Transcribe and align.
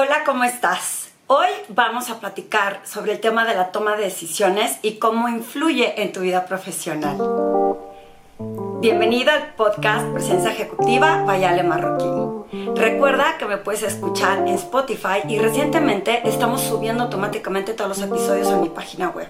Hola, 0.00 0.22
¿cómo 0.24 0.44
estás? 0.44 1.10
Hoy 1.26 1.48
vamos 1.70 2.08
a 2.08 2.20
platicar 2.20 2.80
sobre 2.84 3.10
el 3.10 3.18
tema 3.18 3.44
de 3.44 3.56
la 3.56 3.72
toma 3.72 3.96
de 3.96 4.04
decisiones 4.04 4.78
y 4.82 5.00
cómo 5.00 5.28
influye 5.28 6.00
en 6.00 6.12
tu 6.12 6.20
vida 6.20 6.46
profesional. 6.46 7.16
Bienvenida 8.80 9.34
al 9.34 9.54
podcast 9.54 10.06
Presencia 10.12 10.52
Ejecutiva 10.52 11.24
Vayale 11.24 11.64
Marroquín. 11.64 12.76
Recuerda 12.76 13.38
que 13.38 13.46
me 13.46 13.56
puedes 13.56 13.82
escuchar 13.82 14.38
en 14.38 14.54
Spotify 14.54 15.22
y 15.28 15.40
recientemente 15.40 16.20
estamos 16.28 16.60
subiendo 16.60 17.02
automáticamente 17.02 17.74
todos 17.74 17.98
los 17.98 18.08
episodios 18.08 18.52
a 18.52 18.56
mi 18.58 18.68
página 18.68 19.08
web. 19.08 19.26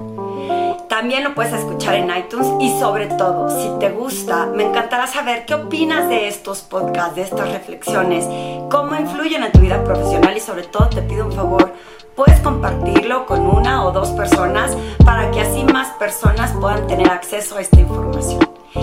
También 0.98 1.22
lo 1.22 1.32
puedes 1.32 1.52
escuchar 1.52 1.94
en 1.94 2.10
iTunes 2.10 2.48
y 2.58 2.76
sobre 2.80 3.06
todo, 3.06 3.48
si 3.48 3.70
te 3.78 3.90
gusta, 3.90 4.46
me 4.46 4.64
encantará 4.64 5.06
saber 5.06 5.46
qué 5.46 5.54
opinas 5.54 6.08
de 6.08 6.26
estos 6.26 6.62
podcasts, 6.62 7.14
de 7.14 7.22
estas 7.22 7.52
reflexiones, 7.52 8.24
cómo 8.68 8.96
influyen 8.96 9.44
en 9.44 9.52
tu 9.52 9.60
vida 9.60 9.84
profesional 9.84 10.36
y 10.36 10.40
sobre 10.40 10.64
todo 10.64 10.88
te 10.88 11.00
pido 11.02 11.26
un 11.26 11.32
favor, 11.32 11.72
puedes 12.16 12.40
compartirlo 12.40 13.26
con 13.26 13.46
una 13.46 13.86
o 13.86 13.92
dos 13.92 14.08
personas 14.08 14.76
para 15.04 15.30
que 15.30 15.40
así 15.40 15.62
más 15.62 15.86
personas 16.00 16.50
puedan 16.60 16.88
tener 16.88 17.08
acceso 17.08 17.58
a 17.58 17.60
esta 17.60 17.78
información. 17.78 18.40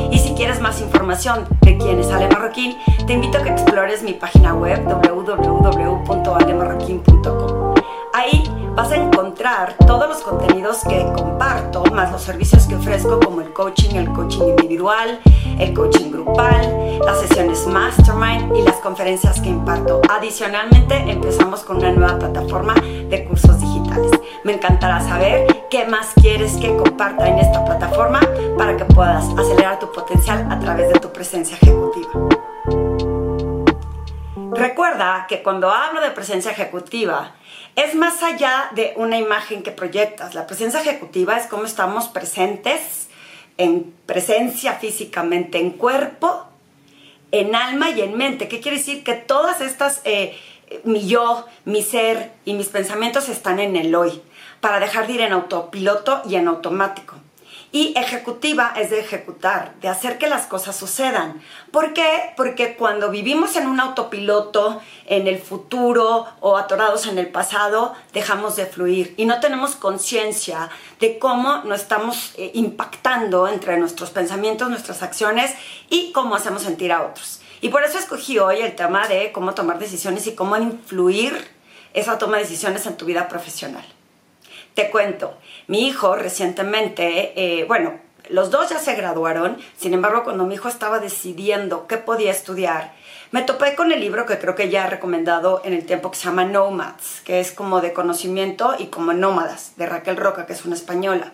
Y 0.10 0.20
si 0.20 0.36
quieres 0.36 0.62
más 0.62 0.80
información 0.80 1.46
de 1.64 1.78
quién 1.78 2.00
es 2.00 2.10
Ale 2.12 2.30
Marroquín, 2.30 2.78
te 3.06 3.12
invito 3.12 3.40
a 3.40 3.44
que 3.44 3.50
explores 3.50 4.04
mi 4.04 4.14
página 4.14 4.54
web 4.54 4.82
www.alemarroquín.com. 4.86 7.76
Ahí 8.16 8.42
vas 8.74 8.94
a 8.94 8.96
encontrar 8.96 9.76
todos 9.86 10.08
los 10.08 10.20
contenidos 10.20 10.86
que 10.88 11.06
comparto, 11.18 11.84
más 11.92 12.14
los 12.14 12.22
servicios 12.22 12.66
que 12.66 12.76
ofrezco 12.76 13.20
como 13.20 13.42
el 13.42 13.52
coaching, 13.52 13.94
el 13.96 14.10
coaching 14.14 14.44
individual, 14.44 15.20
el 15.60 15.74
coaching 15.74 16.12
grupal, 16.12 17.02
las 17.04 17.20
sesiones 17.20 17.68
mastermind 17.68 18.56
y 18.56 18.62
las 18.62 18.76
conferencias 18.76 19.42
que 19.42 19.50
imparto. 19.50 20.02
Adicionalmente, 20.10 20.96
empezamos 20.96 21.66
con 21.66 21.76
una 21.76 21.92
nueva 21.92 22.18
plataforma 22.18 22.76
de 22.76 23.26
cursos 23.26 23.60
digitales. 23.60 24.12
Me 24.46 24.54
encantará 24.54 25.02
saber 25.02 25.66
qué 25.70 25.84
más 25.84 26.14
quieres 26.22 26.54
que 26.54 26.74
comparta 26.74 27.28
en 27.28 27.40
esta 27.40 27.66
plataforma 27.66 28.22
para 28.58 28.78
que 28.78 28.86
puedas 28.86 29.26
acelerar 29.38 29.78
tu 29.80 29.92
potencial 29.92 30.48
a 30.50 30.58
través 30.58 30.88
de 30.88 31.02
tu 31.02 31.12
presencia 31.12 31.58
ejecutiva. 31.58 32.12
Recuerda 34.56 35.26
que 35.28 35.44
cuando 35.44 35.70
hablo 35.70 36.00
de 36.00 36.12
presencia 36.12 36.52
ejecutiva, 36.52 37.34
es 37.76 37.94
más 37.96 38.24
allá 38.24 38.70
de 38.74 38.94
una 38.96 39.18
imagen 39.18 39.64
que 39.64 39.72
proyectas. 39.72 40.34
La 40.34 40.48
presencia 40.48 40.82
ejecutiva 40.82 41.38
es 41.38 41.48
cómo 41.48 41.66
estamos 41.66 42.08
presentes 42.08 43.08
en 43.58 43.94
presencia 44.06 44.74
físicamente, 44.74 45.60
en 45.60 45.72
cuerpo, 45.72 46.46
en 47.32 47.56
alma 47.56 47.90
y 47.90 48.02
en 48.02 48.18
mente. 48.18 48.48
¿Qué 48.48 48.60
quiere 48.62 48.78
decir? 48.78 49.04
Que 49.04 49.14
todas 49.14 49.62
estas, 49.62 50.02
eh, 50.06 50.38
mi 50.84 51.08
yo, 51.08 51.46
mi 51.66 51.82
ser 51.82 52.32
y 52.46 52.54
mis 52.54 52.68
pensamientos 52.68 53.30
están 53.30 53.60
en 53.60 53.76
el 53.76 53.94
hoy, 53.94 54.22
para 54.62 54.80
dejar 54.80 55.08
de 55.08 55.14
ir 55.14 55.22
en 55.22 55.34
autopiloto 55.34 56.22
y 56.28 56.36
en 56.36 56.48
automático. 56.48 57.16
Y 57.76 57.94
ejecutiva 57.98 58.72
es 58.78 58.90
de 58.90 59.02
ejecutar, 59.02 59.76
de 59.82 59.90
hacer 59.90 60.18
que 60.18 60.30
las 60.30 60.46
cosas 60.46 60.78
sucedan. 60.78 61.42
¿Por 61.72 61.92
qué? 61.92 62.32
Porque 62.38 62.78
cuando 62.78 63.12
vivimos 63.12 63.58
en 63.58 63.68
un 63.68 63.82
autopiloto, 63.82 64.80
en 65.08 65.28
el 65.28 65.40
futuro 65.40 66.26
o 66.40 66.56
atorados 66.56 67.06
en 67.06 67.18
el 67.18 67.28
pasado, 67.28 67.94
dejamos 68.14 68.56
de 68.56 68.66
fluir 68.66 69.14
y 69.18 69.26
no 69.26 69.42
tenemos 69.42 69.76
conciencia 69.76 70.70
de 71.02 71.20
cómo 71.20 71.64
nos 71.66 71.82
estamos 71.82 72.32
eh, 72.38 72.50
impactando 72.54 73.46
entre 73.50 73.78
nuestros 73.78 74.10
pensamientos, 74.10 74.70
nuestras 74.70 75.04
acciones 75.04 75.54
y 75.90 76.14
cómo 76.14 76.36
hacemos 76.36 76.62
sentir 76.62 76.94
a 76.94 77.04
otros. 77.04 77.42
Y 77.60 77.68
por 77.68 77.84
eso 77.84 78.00
escogí 78.00 78.40
hoy 78.40 78.62
el 78.62 78.74
tema 78.78 79.06
de 79.10 79.34
cómo 79.34 79.54
tomar 79.54 79.80
decisiones 79.80 80.26
y 80.28 80.34
cómo 80.34 80.56
influir 80.56 81.46
esa 81.94 82.18
toma 82.18 82.38
de 82.38 82.44
decisiones 82.44 82.86
en 82.86 82.96
tu 82.96 83.04
vida 83.04 83.28
profesional. 83.28 83.84
Te 84.76 84.90
cuento, 84.90 85.38
mi 85.68 85.88
hijo 85.88 86.18
recientemente, 86.18 87.32
eh, 87.38 87.64
bueno, 87.64 87.94
los 88.28 88.52
dos 88.52 88.70
ya 88.70 88.78
se 88.78 88.94
graduaron, 88.96 89.58
sin 89.78 89.94
embargo, 89.94 90.26
cuando 90.26 90.46
mi 90.46 90.56
hijo 90.56 90.68
estaba 90.68 91.00
decidiendo 91.00 91.88
qué 91.88 91.96
podía 91.96 92.32
estudiar, 92.32 92.92
me 93.32 93.42
topé 93.42 93.76
con 93.76 93.94
el 93.94 94.02
libro 94.02 94.26
que 94.26 94.38
creo 94.38 94.54
que 94.54 94.68
ya 94.68 94.86
he 94.86 94.90
recomendado 94.90 95.62
en 95.64 95.74
el 95.74 95.86
tiempo 95.86 96.12
que 96.12 96.18
se 96.18 96.26
llama 96.26 96.44
Nomads, 96.44 97.22
que 97.24 97.40
es 97.40 97.54
como 97.54 97.80
de 97.80 97.94
conocimiento 97.94 98.76
y 98.78 98.88
como 98.88 99.14
nómadas, 99.14 99.78
de 99.78 99.86
Raquel 99.86 100.18
Roca, 100.18 100.46
que 100.46 100.52
es 100.52 100.66
una 100.66 100.76
española. 100.76 101.32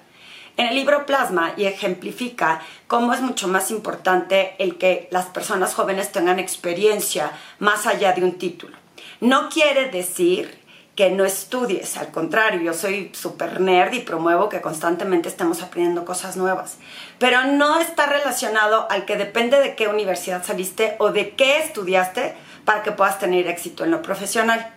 En 0.56 0.68
el 0.68 0.76
libro 0.76 1.08
plasma 1.08 1.54
y 1.58 1.66
ejemplifica 1.66 2.62
cómo 2.86 3.12
es 3.12 3.22
mucho 3.22 3.48
más 3.48 3.72
importante 3.72 4.54
el 4.60 4.78
que 4.78 5.08
las 5.10 5.26
personas 5.26 5.74
jóvenes 5.74 6.12
tengan 6.12 6.38
experiencia 6.38 7.32
más 7.58 7.88
allá 7.88 8.14
de 8.14 8.24
un 8.24 8.38
título. 8.38 8.78
No 9.20 9.50
quiere 9.50 9.90
decir 9.90 10.61
que 11.02 11.10
no 11.10 11.26
estudies, 11.26 11.98
al 11.98 12.12
contrario, 12.12 12.62
yo 12.62 12.76
soy 12.76 13.10
súper 13.14 13.60
nerd 13.60 13.92
y 13.94 14.02
promuevo 14.02 14.50
que 14.50 14.62
constantemente 14.62 15.30
estemos 15.30 15.64
aprendiendo 15.64 16.06
cosas 16.06 16.38
nuevas, 16.38 16.78
pero 17.18 17.44
no 17.44 17.80
está 17.80 18.06
relacionado 18.06 18.86
al 18.92 19.06
que 19.06 19.18
depende 19.18 19.60
de 19.60 19.74
qué 19.74 19.88
universidad 19.88 20.44
saliste 20.44 20.98
o 21.00 21.12
de 21.12 21.32
qué 21.32 21.58
estudiaste 21.58 22.36
para 22.66 22.84
que 22.84 22.92
puedas 22.92 23.18
tener 23.18 23.48
éxito 23.48 23.84
en 23.84 23.90
lo 23.90 24.04
profesional. 24.04 24.76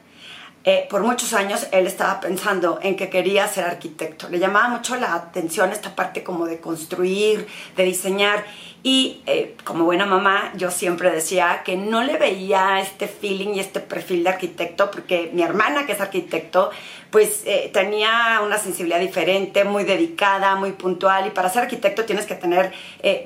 Eh, 0.66 0.86
por 0.88 1.02
muchos 1.02 1.34
años 1.34 1.66
él 1.72 1.86
estaba 1.86 2.20
pensando 2.20 2.78
en 2.82 2.96
que 2.96 3.10
quería 3.10 3.46
ser 3.48 3.64
arquitecto. 3.64 4.30
Le 4.30 4.38
llamaba 4.38 4.68
mucho 4.68 4.96
la 4.96 5.14
atención 5.14 5.70
esta 5.72 5.94
parte 5.94 6.24
como 6.24 6.46
de 6.46 6.58
construir, 6.58 7.46
de 7.76 7.84
diseñar. 7.84 8.44
Y 8.82 9.20
eh, 9.26 9.56
como 9.64 9.84
buena 9.84 10.06
mamá, 10.06 10.52
yo 10.56 10.70
siempre 10.70 11.10
decía 11.10 11.62
que 11.64 11.76
no 11.76 12.02
le 12.02 12.16
veía 12.16 12.80
este 12.80 13.08
feeling 13.08 13.54
y 13.54 13.60
este 13.60 13.80
perfil 13.80 14.24
de 14.24 14.30
arquitecto, 14.30 14.90
porque 14.90 15.30
mi 15.34 15.42
hermana, 15.42 15.84
que 15.84 15.92
es 15.92 16.00
arquitecto, 16.00 16.70
pues 17.10 17.42
eh, 17.44 17.70
tenía 17.72 18.40
una 18.42 18.58
sensibilidad 18.58 19.00
diferente, 19.00 19.64
muy 19.64 19.84
dedicada, 19.84 20.56
muy 20.56 20.72
puntual, 20.72 21.26
y 21.26 21.30
para 21.30 21.50
ser 21.50 21.62
arquitecto 21.62 22.04
tienes 22.04 22.26
que 22.26 22.34
tener 22.34 22.72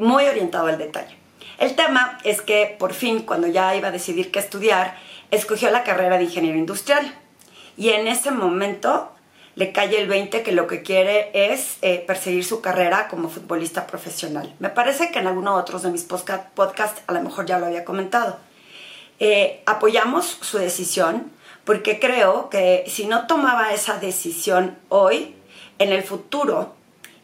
muy 0.01 0.25
orientado 0.27 0.67
al 0.67 0.79
detalle. 0.79 1.17
El 1.59 1.75
tema 1.75 2.19
es 2.23 2.41
que 2.41 2.77
por 2.79 2.95
fin, 2.95 3.23
cuando 3.23 3.49
ya 3.49 3.75
iba 3.75 3.89
a 3.89 3.93
decidir 3.93 4.31
qué 4.31 4.39
estudiar, 4.39 4.97
escogió 5.33 5.71
la 5.71 5.83
carrera 5.83 6.19
de 6.19 6.25
ingeniero 6.25 6.57
industrial 6.57 7.13
y 7.79 7.91
en 7.91 8.09
ese 8.09 8.33
momento 8.33 9.13
le 9.55 9.73
cae 9.73 10.01
el 10.01 10.09
20 10.09 10.43
que 10.43 10.53
lo 10.53 10.67
que 10.67 10.83
quiere 10.83 11.31
es 11.33 11.79
eh, 11.81 12.03
perseguir 12.07 12.45
su 12.45 12.61
carrera 12.61 13.09
como 13.09 13.29
futbolista 13.29 13.87
profesional. 13.87 14.53
Me 14.59 14.69
parece 14.69 15.11
que 15.11 15.21
en 15.21 15.29
alguno 15.29 15.55
otros 15.55 15.83
de 15.83 15.91
mis 15.91 16.03
podcasts 16.03 17.03
a 17.07 17.13
lo 17.13 17.23
mejor 17.23 17.47
ya 17.47 17.59
lo 17.59 17.67
había 17.67 17.85
comentado. 17.85 18.37
Eh, 19.21 19.63
apoyamos 19.65 20.39
su 20.41 20.59
decisión 20.59 21.31
porque 21.65 22.01
creo 22.01 22.51
que 22.51 22.85
si 22.89 23.07
no 23.07 23.27
tomaba 23.27 23.73
esa 23.73 23.99
decisión 23.99 24.77
hoy, 24.89 25.37
en 25.79 25.93
el 25.93 26.03
futuro 26.03 26.75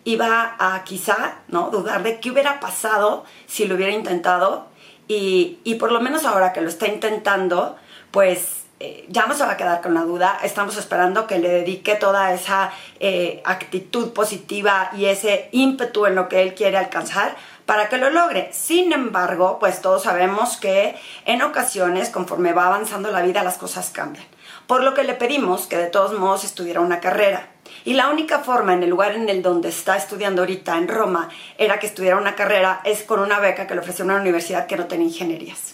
iba 0.05 0.55
a 0.59 0.85
quizá 0.85 1.39
¿no? 1.49 1.71
dudar 1.71 2.05
de 2.05 2.21
qué 2.21 2.31
hubiera 2.31 2.61
pasado 2.61 3.25
si 3.47 3.65
lo 3.67 3.75
hubiera 3.75 3.93
intentado 3.93 4.69
y 5.07 5.77
por 5.79 5.93
lo 5.93 6.01
menos 6.01 6.25
ahora 6.25 6.53
que 6.53 6.63
lo 6.63 6.69
está 6.69 6.89
intentando, 6.89 7.77
pues 8.11 8.64
eh, 8.81 9.07
ya 9.09 9.27
no 9.27 9.35
se 9.35 9.45
va 9.45 9.53
a 9.53 9.57
quedar 9.57 9.81
con 9.81 9.95
la 9.95 10.03
duda, 10.03 10.41
estamos 10.43 10.77
esperando 10.77 11.29
que 11.29 11.39
le 11.39 11.49
dedique 11.49 11.95
toda 11.95 12.35
esa 12.35 12.73
eh, 12.99 13.41
actitud 13.45 14.13
positiva 14.13 14.91
y 14.97 15.05
ese 15.07 15.49
ímpetu 15.53 16.07
en 16.07 16.17
lo 16.17 16.29
que 16.29 16.43
él 16.43 16.55
quiere 16.55 16.77
alcanzar 16.77 17.37
para 17.67 17.89
que 17.89 17.99
lo 17.99 18.11
logre. 18.11 18.51
Sin 18.53 18.93
embargo, 18.93 19.59
pues 19.61 19.81
todos 19.81 20.03
sabemos 20.03 20.57
que 20.57 20.97
en 21.25 21.43
ocasiones, 21.43 22.11
conforme 22.11 22.53
va 22.53 22.67
avanzando 22.67 23.11
la 23.13 23.23
vida, 23.23 23.45
las 23.45 23.59
cosas 23.59 23.91
cambian. 23.91 24.27
Por 24.67 24.83
lo 24.83 24.93
que 24.93 25.05
le 25.05 25.15
pedimos 25.15 25.67
que 25.67 25.77
de 25.77 25.87
todos 25.87 26.19
modos 26.19 26.45
estudiara 26.45 26.81
una 26.81 27.01
carrera. 27.01 27.51
Y 27.85 27.95
la 27.95 28.09
única 28.09 28.41
forma 28.41 28.75
en 28.75 28.83
el 28.83 28.91
lugar 28.91 29.13
en 29.13 29.29
el 29.29 29.43
donde 29.43 29.69
está 29.69 29.97
estudiando 29.97 30.43
ahorita, 30.43 30.77
en 30.77 30.89
Roma, 30.89 31.29
era 31.59 31.79
que 31.79 31.87
estudiara 31.87 32.17
una 32.17 32.35
carrera, 32.35 32.81
es 32.85 33.03
con 33.05 33.21
una 33.21 33.41
beca 33.41 33.67
que 33.67 33.75
le 33.75 33.81
ofreció 33.81 34.05
una 34.05 34.17
universidad 34.17 34.67
que 34.67 34.77
no 34.77 34.87
tenía 34.87 35.07
ingenierías 35.07 35.74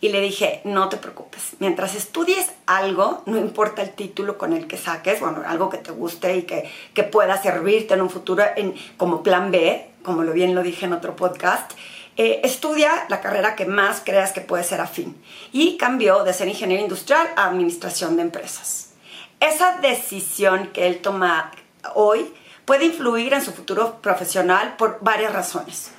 y 0.00 0.08
le 0.08 0.20
dije, 0.20 0.60
no 0.64 0.88
te 0.88 0.96
preocupes, 0.96 1.52
mientras 1.58 1.94
estudies 1.94 2.50
algo, 2.66 3.22
no 3.26 3.36
importa 3.36 3.82
el 3.82 3.90
título 3.90 4.38
con 4.38 4.52
el 4.52 4.66
que 4.66 4.78
saques, 4.78 5.20
bueno, 5.20 5.42
algo 5.46 5.68
que 5.68 5.78
te 5.78 5.90
guste 5.90 6.36
y 6.36 6.42
que, 6.42 6.70
que 6.94 7.02
pueda 7.02 7.40
servirte 7.40 7.94
en 7.94 8.00
un 8.00 8.10
futuro 8.10 8.44
en, 8.56 8.74
como 8.96 9.22
plan 9.22 9.50
B, 9.50 9.90
como 10.02 10.22
lo 10.22 10.32
bien 10.32 10.54
lo 10.54 10.62
dije 10.62 10.86
en 10.86 10.94
otro 10.94 11.16
podcast, 11.16 11.72
eh, 12.16 12.40
estudia 12.44 13.06
la 13.08 13.20
carrera 13.20 13.56
que 13.56 13.66
más 13.66 14.02
creas 14.04 14.32
que 14.32 14.40
puede 14.40 14.64
ser 14.64 14.80
afín. 14.80 15.16
Y 15.52 15.76
cambió 15.76 16.24
de 16.24 16.32
ser 16.32 16.48
ingeniero 16.48 16.82
industrial 16.82 17.28
a 17.36 17.46
administración 17.46 18.16
de 18.16 18.22
empresas. 18.22 18.90
Esa 19.38 19.78
decisión 19.78 20.68
que 20.68 20.86
él 20.86 21.00
toma 21.00 21.50
hoy 21.94 22.32
puede 22.64 22.84
influir 22.84 23.32
en 23.32 23.42
su 23.42 23.52
futuro 23.52 24.02
profesional 24.02 24.76
por 24.76 24.98
varias 25.00 25.32
razones. 25.32 25.92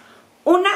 Una, 0.44 0.69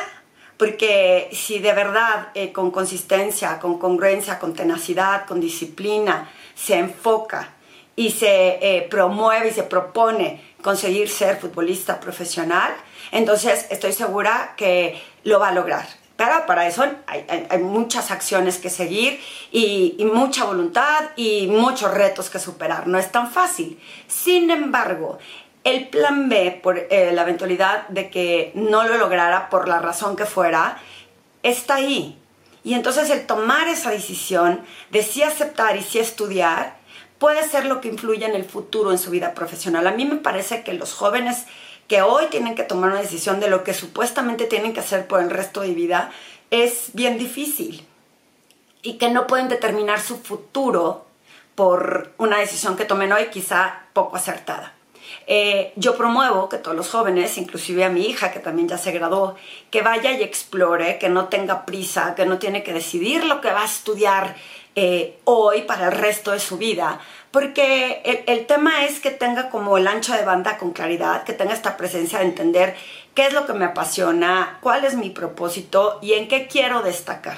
porque 0.57 1.30
si 1.34 1.60
de 1.60 1.74
verdad 1.74 2.30
eh, 2.34 2.52
con 2.52 2.72
consistencia, 2.72 3.60
con 3.60 3.78
congruencia, 3.78 4.40
con 4.40 4.54
tenacidad, 4.54 5.25
con 5.25 5.40
disciplina, 5.40 6.30
se 6.56 6.78
enfoca 6.78 7.50
y 7.96 8.12
se 8.12 8.60
eh, 8.62 8.88
promueve 8.90 9.50
y 9.50 9.52
se 9.52 9.63
propone 9.63 10.56
conseguir 10.62 11.10
ser 11.10 11.38
futbolista 11.38 12.00
profesional, 12.00 12.74
entonces 13.12 13.68
estoy 13.69 13.94
segura 13.94 14.54
que 14.57 15.02
lo 15.24 15.40
va 15.40 15.50
a 15.50 15.54
lograr. 15.54 15.86
Pero 16.18 16.46
para 16.46 16.66
eso 16.66 16.86
hay, 17.08 17.60
muchas 17.60 18.10
acciones 18.10 18.58
que 18.58 18.69
seguir 18.69 19.19
y, 19.51 19.98
mucha 20.13 20.46
voluntad 20.46 21.10
y 21.18 21.48
muchos 21.48 21.94
retos 21.94 22.30
que 22.30 22.40
superar. 22.40 22.88
No 22.88 22.98
es 22.98 23.12
tan 23.12 23.30
fácil. 23.30 23.78
Sin 24.08 24.50
embargo, 24.50 25.19
el 25.65 25.88
plan 25.89 26.29
B, 26.29 26.59
por 26.63 26.77
eh, 26.77 27.12
la 27.12 27.23
eventualidad 27.23 27.88
de 27.89 28.09
que 28.09 28.51
no 28.53 28.88
lo 28.88 28.97
lograra 28.97 29.50
por 29.50 29.67
la 29.67 29.79
razón 29.79 30.15
que 30.15 30.25
fuera, 30.25 30.77
está 31.44 31.75
ahí. 31.75 32.17
Y 32.63 32.75
entonces 32.75 33.09
el 33.09 33.25
tomar 33.25 33.67
esa 33.67 33.89
decisión 33.89 34.62
de 34.91 35.01
sí 35.03 35.23
aceptar 35.23 35.75
y 35.75 35.81
sí 35.81 35.97
estudiar 36.00 36.77
puede 37.17 37.47
ser 37.50 37.65
lo 37.65 37.81
que 37.81 37.88
influye 37.88 38.25
en 38.25 38.35
el 38.35 38.45
futuro 38.45 38.91
en 38.91 39.00
su 39.00 39.09
vida 39.09 39.33
profesional. 39.33 39.88
A 39.88 39.91
mí 39.91 40.06
me 40.06 40.17
parece 40.17 40.63
que 40.63 40.73
los 40.73 40.94
jóvenes 40.94 41.45
que 41.88 42.03
hoy 42.03 42.27
tienen 42.27 42.53
que 42.53 42.63
tomar 42.63 42.91
una 42.91 43.01
decisión 43.01 43.39
de 43.39 43.50
lo 43.50 43.63
que 43.63 43.73
supuestamente 43.73 44.45
tienen 44.45 44.73
que 44.73 44.81
hacer 44.81 45.07
por 45.07 45.19
el 45.19 45.31
resto 45.31 45.62
de 45.62 45.73
vida 45.73 46.12
es 46.51 46.91
bien 46.94 47.17
difícil 47.17 47.88
y 48.83 49.00
que 49.00 49.09
no 49.09 49.25
pueden 49.25 49.50
determinar 49.50 50.00
su 50.00 50.17
futuro 50.17 51.06
por 51.56 52.13
una 52.19 52.38
decisión 52.38 52.77
que 52.77 52.85
tomen 52.85 53.12
hoy 53.13 53.27
quizá 53.31 53.81
poco 53.94 54.15
acertada. 54.15 54.75
Eh, 55.28 55.74
yo 55.75 55.96
promuevo 55.96 56.50
que 56.50 56.57
todos 56.57 56.75
los 56.75 56.90
jóvenes, 56.90 57.38
inclusive 57.38 57.84
a 57.84 57.90
mi 57.90 58.06
hija 58.06 58.31
que 58.31 58.40
también 58.40 58.68
ya 58.68 58.78
se 58.78 58.92
graduó, 58.92 59.36
que 59.72 59.81
vaya 59.81 60.12
y 60.12 60.24
explore, 60.24 60.98
que 61.00 61.10
no 61.10 61.25
tenga 61.30 61.66
prisa, 61.66 62.16
que 62.16 62.25
no 62.25 62.38
tiene 62.38 62.63
que 62.63 62.74
decidir 62.74 63.24
lo 63.24 63.42
que 63.42 63.52
va 63.52 63.62
a 63.62 63.66
estudiar 63.66 64.36
eh, 64.75 65.19
hoy 65.24 65.62
para 65.62 65.88
el 65.88 65.94
resto 65.94 66.31
de 66.31 66.40
su 66.40 66.57
vida, 66.57 67.00
porque 67.31 68.24
el, 68.28 68.46
tema 68.46 68.84
es 68.84 69.00
que 69.00 69.10
tenga 69.10 69.50
como 69.50 69.78
el 69.78 69.88
ancho 69.88 70.13
de 70.13 70.25
banda 70.25 70.57
con 70.57 70.74
claridad, 70.74 71.24
que 71.24 71.34
tenga 71.34 71.54
esta 71.54 71.78
presencia 71.78 72.19
de 72.19 72.25
entender 72.25 72.75
qué 73.13 73.25
es 73.28 73.34
lo 73.34 73.46
que 73.46 73.54
me 73.54 73.66
apasiona, 73.66 74.58
cuál 74.62 74.84
es 74.84 74.96
mi 74.96 75.10
propósito 75.10 76.00
y 76.01 76.13
en 76.13 76.28
qué 76.28 76.48
quiero 76.48 76.81
destacar. 76.81 77.38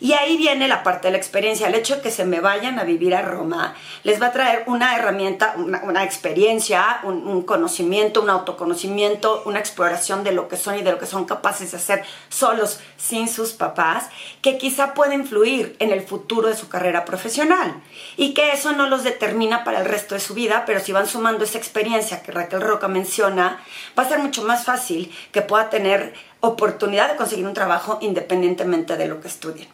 Y 0.00 0.14
ahí 0.14 0.36
viene 0.36 0.68
la 0.68 0.82
parte 0.82 1.08
de 1.08 1.12
la 1.12 1.18
experiencia. 1.18 1.68
El 1.68 1.74
hecho 1.74 1.96
de 1.96 2.02
que 2.02 2.10
se 2.10 2.24
me 2.24 2.40
vayan 2.40 2.78
a 2.78 2.84
vivir 2.84 3.14
a 3.14 3.22
Roma 3.22 3.74
les 4.02 4.20
va 4.20 4.26
a 4.26 4.32
traer 4.32 4.64
una 4.66 4.96
herramienta, 4.96 5.54
una, 5.56 6.02
experiencia, 6.02 7.00
un, 7.04 7.42
conocimiento, 7.42 8.20
un 8.20 8.30
autoconocimiento, 8.30 9.42
una 9.46 9.60
exploración 9.60 10.24
de 10.24 10.32
lo 10.32 10.48
que 10.48 10.56
son 10.56 10.76
y 10.78 10.82
de 10.82 10.92
lo 10.92 10.98
que 10.98 11.06
son 11.06 11.24
capaces 11.24 11.70
de 11.70 11.76
hacer 11.76 12.04
solos, 12.28 12.80
sin 12.96 13.28
sus 13.28 13.52
papás, 13.52 14.08
que 14.40 14.58
quizá 14.58 14.94
puede 14.94 15.14
influir 15.14 15.76
en 15.78 15.90
el 15.90 16.02
futuro 16.02 16.48
de 16.48 16.56
su 16.56 16.68
carrera 16.68 17.04
profesional. 17.04 17.74
Y 18.16 18.34
que 18.34 18.52
eso 18.52 18.72
no 18.72 18.88
los 18.88 19.04
determina 19.04 19.64
para 19.64 19.80
el 19.80 19.84
resto 19.84 20.14
de 20.14 20.20
su 20.20 20.34
vida, 20.34 20.64
pero 20.66 20.80
si 20.80 20.92
van 20.92 21.06
sumando 21.06 21.44
esa 21.44 21.58
experiencia 21.58 22.22
que 22.22 22.32
Raquel 22.32 22.60
Roca 22.60 22.88
menciona, 22.88 23.62
va 23.98 24.02
a 24.02 24.08
ser 24.08 24.18
mucho 24.18 24.42
más 24.42 24.64
fácil 24.64 25.12
que 25.30 25.42
pueda 25.42 25.70
tener 25.70 26.14
oportunidad 26.42 27.08
de 27.08 27.16
conseguir 27.16 27.46
un 27.46 27.54
trabajo 27.54 27.98
independientemente 28.00 28.96
de 28.96 29.06
lo 29.06 29.20
que 29.20 29.28
estudien. 29.28 29.68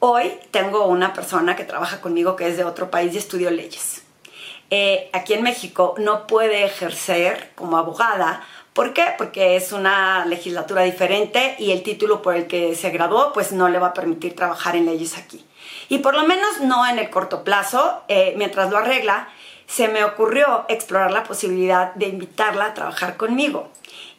Hoy 0.00 0.32
tengo 0.50 0.86
una 0.86 1.14
persona 1.14 1.54
que 1.54 1.64
trabaja 1.64 2.00
conmigo 2.00 2.34
que 2.34 2.48
es 2.48 2.56
de 2.56 2.64
otro 2.64 2.90
país 2.90 3.14
y 3.14 3.18
estudió 3.18 3.50
leyes. 3.50 4.02
Eh, 4.70 5.08
aquí 5.12 5.34
en 5.34 5.44
México 5.44 5.94
no 5.98 6.26
puede 6.26 6.64
ejercer 6.64 7.52
como 7.54 7.78
abogada. 7.78 8.42
¿Por 8.72 8.92
qué? 8.92 9.14
Porque 9.16 9.54
es 9.54 9.70
una 9.70 10.26
legislatura 10.26 10.82
diferente 10.82 11.54
y 11.60 11.70
el 11.70 11.84
título 11.84 12.22
por 12.22 12.34
el 12.34 12.48
que 12.48 12.74
se 12.74 12.90
graduó 12.90 13.32
pues 13.32 13.52
no 13.52 13.68
le 13.68 13.78
va 13.78 13.88
a 13.88 13.94
permitir 13.94 14.34
trabajar 14.34 14.74
en 14.74 14.86
leyes 14.86 15.16
aquí. 15.16 15.46
Y 15.88 15.98
por 15.98 16.14
lo 16.16 16.24
menos 16.24 16.60
no 16.60 16.84
en 16.88 16.98
el 16.98 17.08
corto 17.08 17.44
plazo, 17.44 18.02
eh, 18.08 18.34
mientras 18.36 18.68
lo 18.68 18.78
arregla, 18.78 19.28
se 19.68 19.86
me 19.86 20.02
ocurrió 20.02 20.64
explorar 20.68 21.12
la 21.12 21.22
posibilidad 21.22 21.94
de 21.94 22.08
invitarla 22.08 22.66
a 22.66 22.74
trabajar 22.74 23.16
conmigo. 23.16 23.68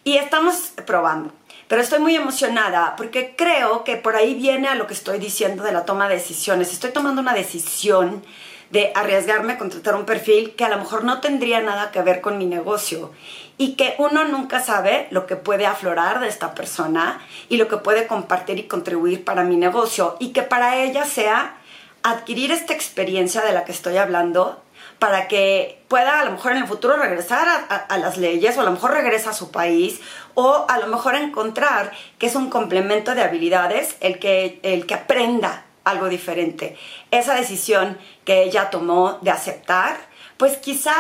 Y 0.06 0.16
estamos 0.18 0.72
probando. 0.86 1.34
Pero 1.68 1.82
estoy 1.82 2.00
muy 2.00 2.16
emocionada 2.16 2.96
porque 2.96 3.36
creo 3.36 3.84
que 3.84 3.96
por 3.96 4.16
ahí 4.16 4.36
viene 4.36 4.68
a 4.68 4.76
lo 4.76 4.88
que 4.88 4.94
estoy 4.94 5.18
diciendo 5.18 5.64
de 5.64 5.72
la 5.72 5.86
toma 5.86 6.08
de 6.08 6.16
decisiones. 6.16 6.72
Estoy 6.72 6.92
tomando 6.92 7.22
una 7.22 7.34
decisión 7.34 8.24
de 8.70 8.92
arriesgarme 8.96 9.54
a 9.54 9.58
contratar 9.58 9.96
un 9.96 10.06
perfil 10.06 10.54
que 10.56 10.66
a 10.66 10.70
lo 10.70 10.78
mejor 10.78 11.04
no 11.04 11.22
tendría 11.22 11.62
nada 11.62 11.92
que 11.92 12.02
ver 12.02 12.22
con 12.22 12.38
mi 12.38 12.46
negocio 12.46 13.12
y 13.58 13.76
que 13.76 13.96
uno 13.98 14.26
nunca 14.26 14.60
sabe 14.60 15.08
lo 15.12 15.28
que 15.28 15.36
puede 15.36 15.66
aflorar 15.66 16.20
de 16.20 16.28
esta 16.28 16.54
persona 16.56 17.22
y 17.48 17.58
lo 17.58 17.68
que 17.68 17.78
puede 17.78 18.08
compartir 18.08 18.60
y 18.60 18.64
contribuir 18.64 19.24
para 19.24 19.44
mi 19.44 19.56
negocio 19.56 20.18
y 20.20 20.34
que 20.34 20.42
para 20.42 20.78
ella 20.84 21.06
sea 21.06 21.58
adquirir 22.04 22.52
esta 22.52 22.74
experiencia 22.74 23.42
de 23.42 23.54
la 23.54 23.66
que 23.66 23.72
estoy 23.72 23.98
hablando 23.98 24.62
para 25.00 25.28
que 25.28 25.84
pueda 25.88 26.20
a 26.20 26.26
lo 26.26 26.32
mejor 26.32 26.54
en 26.54 26.60
el 26.60 26.68
futuro 26.68 26.96
regresar 26.96 27.48
a, 27.48 27.98
las 27.98 28.18
leyes 28.18 28.58
o 28.58 28.62
a 28.62 28.64
lo 28.64 28.72
mejor 28.72 28.92
regresa 28.92 29.32
a 29.32 29.34
su 29.34 29.52
país 29.52 30.02
o 30.34 30.66
a 30.68 30.78
lo 30.80 30.88
mejor 30.88 31.16
encontrar 31.16 31.92
que 32.18 32.28
es 32.28 32.36
un 32.36 32.50
complemento 32.50 33.14
de 33.14 33.24
habilidades 33.24 33.98
el 34.00 34.20
que, 34.20 34.60
el 34.64 34.86
que 34.86 34.94
aprenda 34.94 35.66
algo 35.84 36.10
diferente. 36.10 36.78
Esa 37.12 37.36
decisión 37.36 37.98
que 38.26 38.44
ella 38.44 38.70
tomó 38.70 39.20
de 39.22 39.32
aceptar, 39.32 39.98
pues 40.38 40.58
quizá 40.58 40.96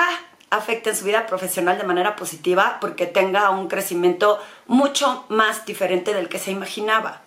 afecte 0.50 0.92
en 0.92 0.95
su 0.95 1.06
vida 1.06 1.25
profesional 1.25 1.77
de 1.77 1.83
manera 1.83 2.15
positiva 2.15 2.77
porque 2.80 3.06
tenga 3.06 3.50
un 3.50 3.68
crecimiento 3.68 4.39
mucho 4.68 5.25
más 5.30 5.65
diferente 5.65 6.13
del 6.13 6.30
que 6.30 6.39
se 6.39 6.51
imaginaba. 6.51 7.21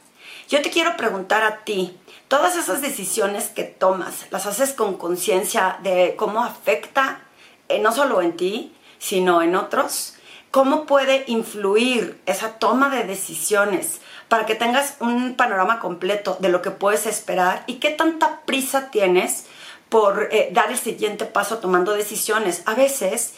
Yo 0.48 0.62
te 0.62 0.70
quiero 0.70 0.96
preguntar 0.96 1.42
a 1.42 1.58
ti, 1.58 1.98
todas 2.28 2.56
esas 2.56 2.82
decisiones 2.82 3.48
que 3.48 3.64
tomas, 3.64 4.26
las 4.30 4.46
haces 4.46 4.72
con 4.72 4.96
conciencia 4.96 5.78
de 5.82 6.14
cómo 6.16 6.44
afecta 6.44 7.22
eh, 7.69 7.80
no 7.80 7.92
solo 7.92 8.22
en 8.22 8.36
ti, 8.36 8.75
sino 8.98 9.42
en 9.42 9.56
otros. 9.56 10.14
¿Cómo 10.50 10.86
puede 10.86 11.25
influir 11.26 12.19
esa 12.25 12.58
toma 12.58 12.88
de 12.88 13.04
decisiones 13.04 14.00
para 14.28 14.46
que 14.46 14.54
tengas 14.54 14.96
un 15.00 15.34
panorama 15.34 15.78
completo 15.78 16.38
de 16.40 16.48
lo 16.48 16.62
que 16.62 16.70
puedes 16.70 17.06
esperar 17.06 17.64
y 17.66 17.75
qué 17.75 17.90
tanta 17.90 18.40
prisa 18.46 18.90
tienes 18.90 19.44
por 19.90 20.28
eh, 20.30 20.48
dar 20.52 20.70
el 20.70 20.78
siguiente 20.78 21.26
paso 21.26 21.58
tomando 21.58 21.92
decisiones? 21.92 22.62
A 22.64 22.75
veces 22.75 23.34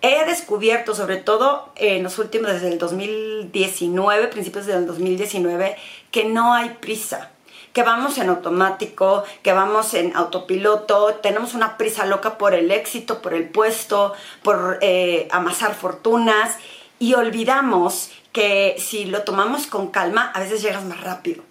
he 0.00 0.24
descubierto, 0.26 0.94
sobre 0.94 1.16
todo 1.16 1.72
en 1.74 2.04
los 2.04 2.18
últimos, 2.18 2.52
desde 2.52 2.68
el 2.68 2.78
2019, 2.78 4.28
principios 4.28 4.66
del 4.66 4.86
2019, 4.86 5.76
que 6.12 6.24
no 6.24 6.54
hay 6.54 6.70
prisa 6.80 7.32
que 7.74 7.82
vamos 7.82 8.16
en 8.18 8.30
automático, 8.30 9.24
que 9.42 9.52
vamos 9.52 9.94
en 9.94 10.16
autopiloto, 10.16 11.16
tenemos 11.16 11.54
una 11.54 11.76
prisa 11.76 12.06
loca 12.06 12.38
por 12.38 12.54
el 12.54 12.70
éxito, 12.70 13.20
por 13.20 13.34
el 13.34 13.48
puesto, 13.48 14.14
por 14.44 14.78
eh, 14.80 15.26
amasar 15.32 15.74
fortunas 15.74 16.56
y 17.00 17.14
olvidamos 17.14 18.12
que 18.32 18.76
si 18.78 19.06
lo 19.06 19.22
tomamos 19.22 19.66
con 19.66 19.88
calma, 19.88 20.30
a 20.34 20.40
veces 20.40 20.62
llegas 20.62 20.84
más 20.84 21.00
rápido. 21.00 21.42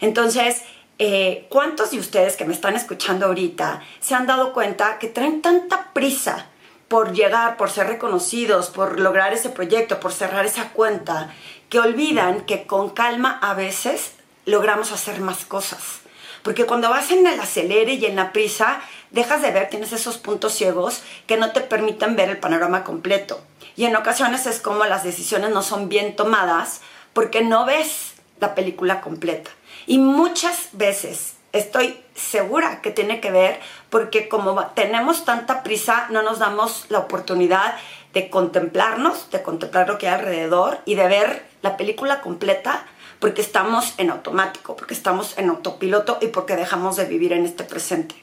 Entonces, 0.00 0.62
eh, 0.98 1.46
¿cuántos 1.50 1.90
de 1.90 1.98
ustedes 1.98 2.36
que 2.36 2.46
me 2.46 2.54
están 2.54 2.74
escuchando 2.74 3.26
ahorita 3.26 3.82
se 4.00 4.14
han 4.14 4.26
dado 4.26 4.54
cuenta 4.54 4.98
que 4.98 5.08
traen 5.08 5.42
tanta 5.42 5.92
prisa 5.92 6.46
por 6.88 7.12
llegar, 7.12 7.58
por 7.58 7.68
ser 7.68 7.86
reconocidos, 7.88 8.70
por 8.70 8.98
lograr 8.98 9.34
ese 9.34 9.50
proyecto, 9.50 10.00
por 10.00 10.12
cerrar 10.12 10.46
esa 10.46 10.70
cuenta, 10.70 11.34
que 11.68 11.80
olvidan 11.80 12.46
que 12.46 12.66
con 12.66 12.88
calma 12.90 13.38
a 13.42 13.52
veces 13.52 14.12
logramos 14.46 14.92
hacer 14.92 15.20
más 15.20 15.44
cosas. 15.44 16.00
Porque 16.42 16.64
cuando 16.64 16.88
vas 16.88 17.10
en 17.10 17.26
el 17.26 17.38
acelere 17.38 17.94
y 17.94 18.06
en 18.06 18.16
la 18.16 18.32
prisa, 18.32 18.80
dejas 19.10 19.42
de 19.42 19.50
ver, 19.50 19.68
tienes 19.68 19.92
esos 19.92 20.16
puntos 20.16 20.54
ciegos 20.54 21.02
que 21.26 21.36
no 21.36 21.52
te 21.52 21.60
permiten 21.60 22.16
ver 22.16 22.30
el 22.30 22.38
panorama 22.38 22.84
completo. 22.84 23.42
Y 23.76 23.84
en 23.84 23.96
ocasiones 23.96 24.46
es 24.46 24.60
como 24.60 24.84
las 24.84 25.04
decisiones 25.04 25.50
no 25.50 25.62
son 25.62 25.88
bien 25.88 26.16
tomadas 26.16 26.80
porque 27.12 27.42
no 27.42 27.66
ves 27.66 28.14
la 28.40 28.54
película 28.54 29.00
completa. 29.00 29.50
Y 29.86 29.98
muchas 29.98 30.68
veces 30.72 31.34
estoy 31.52 31.98
segura 32.14 32.80
que 32.80 32.90
tiene 32.90 33.20
que 33.20 33.30
ver 33.30 33.60
porque 33.90 34.28
como 34.28 34.66
tenemos 34.68 35.24
tanta 35.24 35.62
prisa, 35.62 36.06
no 36.10 36.22
nos 36.22 36.38
damos 36.38 36.86
la 36.88 37.00
oportunidad 37.00 37.76
de 38.12 38.30
contemplarnos, 38.30 39.30
de 39.30 39.42
contemplar 39.42 39.88
lo 39.88 39.98
que 39.98 40.08
hay 40.08 40.14
alrededor 40.14 40.78
y 40.84 40.94
de 40.94 41.06
ver 41.08 41.46
la 41.62 41.76
película 41.76 42.20
completa 42.20 42.86
porque 43.18 43.42
estamos 43.42 43.94
en 43.98 44.10
automático, 44.10 44.76
porque 44.76 44.94
estamos 44.94 45.36
en 45.38 45.48
autopiloto 45.48 46.18
y 46.20 46.28
porque 46.28 46.56
dejamos 46.56 46.96
de 46.96 47.04
vivir 47.04 47.32
en 47.32 47.44
este 47.44 47.64
presente. 47.64 48.14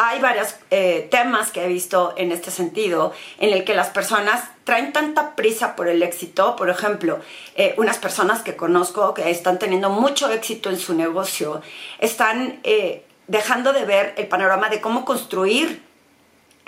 Hay 0.00 0.20
varios 0.20 0.54
eh, 0.70 1.08
temas 1.10 1.50
que 1.50 1.64
he 1.64 1.66
visto 1.66 2.14
en 2.16 2.30
este 2.30 2.52
sentido, 2.52 3.12
en 3.40 3.52
el 3.52 3.64
que 3.64 3.74
las 3.74 3.88
personas 3.88 4.44
traen 4.62 4.92
tanta 4.92 5.34
prisa 5.34 5.74
por 5.74 5.88
el 5.88 6.04
éxito. 6.04 6.54
Por 6.54 6.70
ejemplo, 6.70 7.18
eh, 7.56 7.74
unas 7.78 7.98
personas 7.98 8.42
que 8.42 8.54
conozco 8.54 9.12
que 9.12 9.28
están 9.28 9.58
teniendo 9.58 9.90
mucho 9.90 10.30
éxito 10.30 10.70
en 10.70 10.78
su 10.78 10.94
negocio, 10.94 11.62
están 11.98 12.60
eh, 12.62 13.04
dejando 13.26 13.72
de 13.72 13.84
ver 13.86 14.14
el 14.18 14.28
panorama 14.28 14.68
de 14.68 14.80
cómo 14.80 15.04
construir 15.04 15.82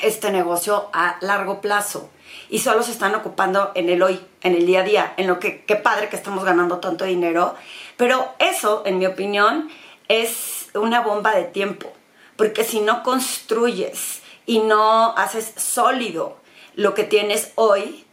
este 0.03 0.31
negocio 0.31 0.89
a 0.93 1.17
largo 1.21 1.61
plazo. 1.61 2.11
Y 2.49 2.61
solo 2.61 2.83
se 2.83 2.93
están 2.93 3.15
ocupando 3.15 3.73
en 3.75 3.89
el 3.89 4.03
hoy, 4.03 4.21
en 4.43 4.55
el 4.55 4.67
día 4.67 4.81
a 4.81 4.85
día, 4.85 5.15
en 5.17 5.27
lo 5.27 5.39
que 5.39 5.65
qué 5.65 5.77
padre 5.77 6.09
que 6.09 6.17
estamos 6.17 6.45
ganando 6.45 6.79
tanto 6.79 7.05
dinero, 7.05 7.55
pero 7.97 8.33
eso, 8.39 8.83
en 8.87 8.99
mi 8.99 9.07
opinión, 9.07 9.69
es 10.09 10.71
una 10.75 11.01
bomba 11.01 11.35
de 11.35 11.45
tiempo, 11.45 11.93
porque 12.37 12.65
si 12.65 12.81
no 12.81 13.03
construyes 13.03 14.23
y 14.47 14.61
no 14.61 15.17
haces 15.17 15.53
sólido 15.57 16.37
lo 16.75 16.95
que 16.95 17.05
tienes 17.05 17.53
hoy 17.57 18.05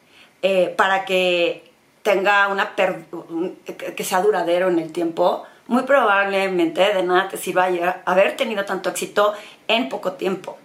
eh, 0.41 0.73
para 0.77 1.05
que 1.05 1.71
tenga 2.03 2.47
una 2.47 2.75
que 2.75 4.03
sea 4.03 4.21
duradero 4.21 4.69
en 4.69 4.79
el 4.79 4.91
tiempo, 4.91 5.43
muy 5.67 5.83
probablemente 5.83 6.93
de 6.93 7.03
nada 7.03 7.29
te 7.29 7.37
sirva 7.37 7.67
haber 8.05 8.37
tenido 8.37 8.65
tanto 8.65 8.89
éxito 8.89 9.33
en 9.67 9.89
poco 9.89 10.13
tiempo. 10.13 10.57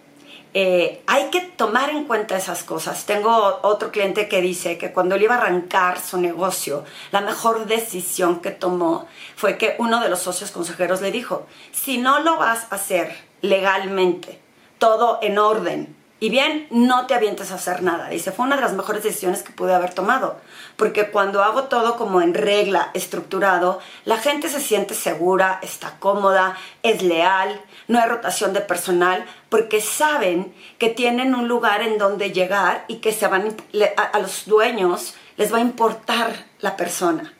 Eh, 0.55 1.01
hay 1.07 1.31
que 1.31 1.41
tomar 1.41 1.89
en 1.89 2.05
cuenta 2.05 2.37
esas 2.37 2.63
cosas. 2.63 3.05
Tengo 3.05 3.59
otro 3.63 3.91
cliente 3.91 4.27
que 4.27 4.41
dice 4.41 4.77
que 4.77 4.91
cuando 4.91 5.15
él 5.15 5.23
iba 5.23 5.35
a 5.35 5.39
arrancar 5.39 5.99
su 5.99 6.17
negocio, 6.17 6.85
la 7.11 7.21
mejor 7.21 7.65
decisión 7.65 8.39
que 8.39 8.51
tomó 8.51 9.07
fue 9.35 9.57
que 9.57 9.75
uno 9.79 9.99
de 9.99 10.09
los 10.09 10.19
socios 10.19 10.51
consejeros 10.51 11.01
le 11.01 11.11
dijo, 11.11 11.47
si 11.71 11.97
no 11.97 12.19
lo 12.19 12.37
vas 12.37 12.67
a 12.69 12.75
hacer 12.75 13.17
legalmente, 13.41 14.39
todo 14.77 15.17
en 15.23 15.39
orden, 15.39 15.95
y 16.23 16.29
bien, 16.29 16.67
no 16.71 17.05
te 17.05 17.15
avientes 17.15 17.51
a 17.51 17.55
hacer 17.55 17.83
nada. 17.83 18.07
Dice, 18.07 18.31
fue 18.31 18.45
una 18.45 18.55
de 18.55 18.61
las 18.61 18.71
mejores 18.71 19.03
decisiones 19.03 19.43
que 19.43 19.51
pude 19.51 19.73
haber 19.73 19.93
tomado. 19.93 20.37
Porque 20.77 21.11
cuando 21.11 21.43
hago 21.43 21.65
todo 21.65 21.97
como 21.97 22.21
en 22.21 22.33
regla, 22.33 22.91
estructurado, 22.93 23.81
la 24.05 24.15
gente 24.15 24.47
se 24.47 24.61
siente 24.61 24.93
segura, 24.93 25.59
está 25.61 25.97
cómoda, 25.99 26.55
es 26.81 27.03
leal, 27.03 27.59
no 27.87 27.99
hay 27.99 28.09
rotación 28.09 28.53
de 28.53 28.61
personal, 28.61 29.25
porque 29.49 29.81
saben 29.81 30.53
que 30.77 30.89
tienen 30.89 31.35
un 31.35 31.47
lugar 31.47 31.81
en 31.81 31.97
donde 31.97 32.31
llegar 32.31 32.85
y 32.87 32.97
que 32.97 33.11
se 33.11 33.27
van, 33.27 33.55
a 33.95 34.19
los 34.19 34.45
dueños 34.45 35.15
les 35.37 35.53
va 35.53 35.57
a 35.57 35.61
importar 35.61 36.45
la 36.59 36.77
persona. 36.77 37.33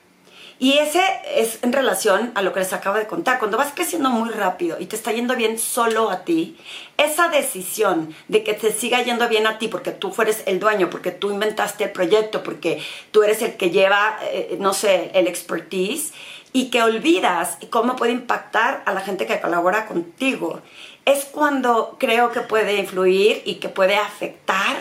Y 0.64 0.78
ese 0.78 1.04
es 1.36 1.60
en 1.62 1.74
relación 1.74 2.32
a 2.36 2.42
lo 2.42 2.54
que 2.54 2.62
les 2.62 2.72
acabo 2.72 2.98
de 2.98 3.06
contar. 3.06 3.38
Cuando 3.38 3.58
vas 3.58 3.74
creciendo 3.76 4.10
muy 4.10 4.30
rápido 4.30 4.78
y 4.80 4.86
te 4.86 4.96
está 4.96 5.12
yendo 5.12 5.36
bien 5.36 5.60
solo 5.60 6.10
a 6.10 6.24
ti, 6.24 6.58
esa 6.96 7.28
decisión 7.28 8.16
de 8.30 8.46
que 8.46 8.54
te 8.54 8.72
siga 8.72 9.02
yendo 9.02 9.28
bien 9.28 9.46
a 9.46 9.58
ti 9.58 9.68
porque 9.68 9.92
tú 9.92 10.12
fueres 10.12 10.42
el 10.46 10.62
dueño, 10.62 10.90
porque 10.90 11.12
tú 11.12 11.32
inventaste 11.32 11.84
el 11.84 11.92
proyecto, 11.92 12.44
porque 12.44 12.82
tú 13.12 13.24
eres 13.24 13.42
el 13.42 13.58
que 13.58 13.72
lleva, 13.72 14.18
eh, 14.32 14.56
no 14.58 14.74
sé, 14.74 15.12
el 15.14 15.28
expertise 15.28 16.14
y 16.54 16.70
que 16.70 16.84
olvidas 16.84 17.58
cómo 17.70 17.96
puede 17.96 18.12
impactar 18.12 18.84
a 18.86 18.94
la 18.94 19.02
gente 19.02 19.26
que 19.26 19.42
colabora 19.42 19.88
contigo, 19.88 20.62
es 21.06 21.26
cuando 21.26 21.98
creo 22.00 22.32
que 22.32 22.42
puede 22.42 22.76
influir 22.76 23.42
y 23.44 23.56
que 23.56 23.70
puede 23.70 23.96
afectar 23.96 24.78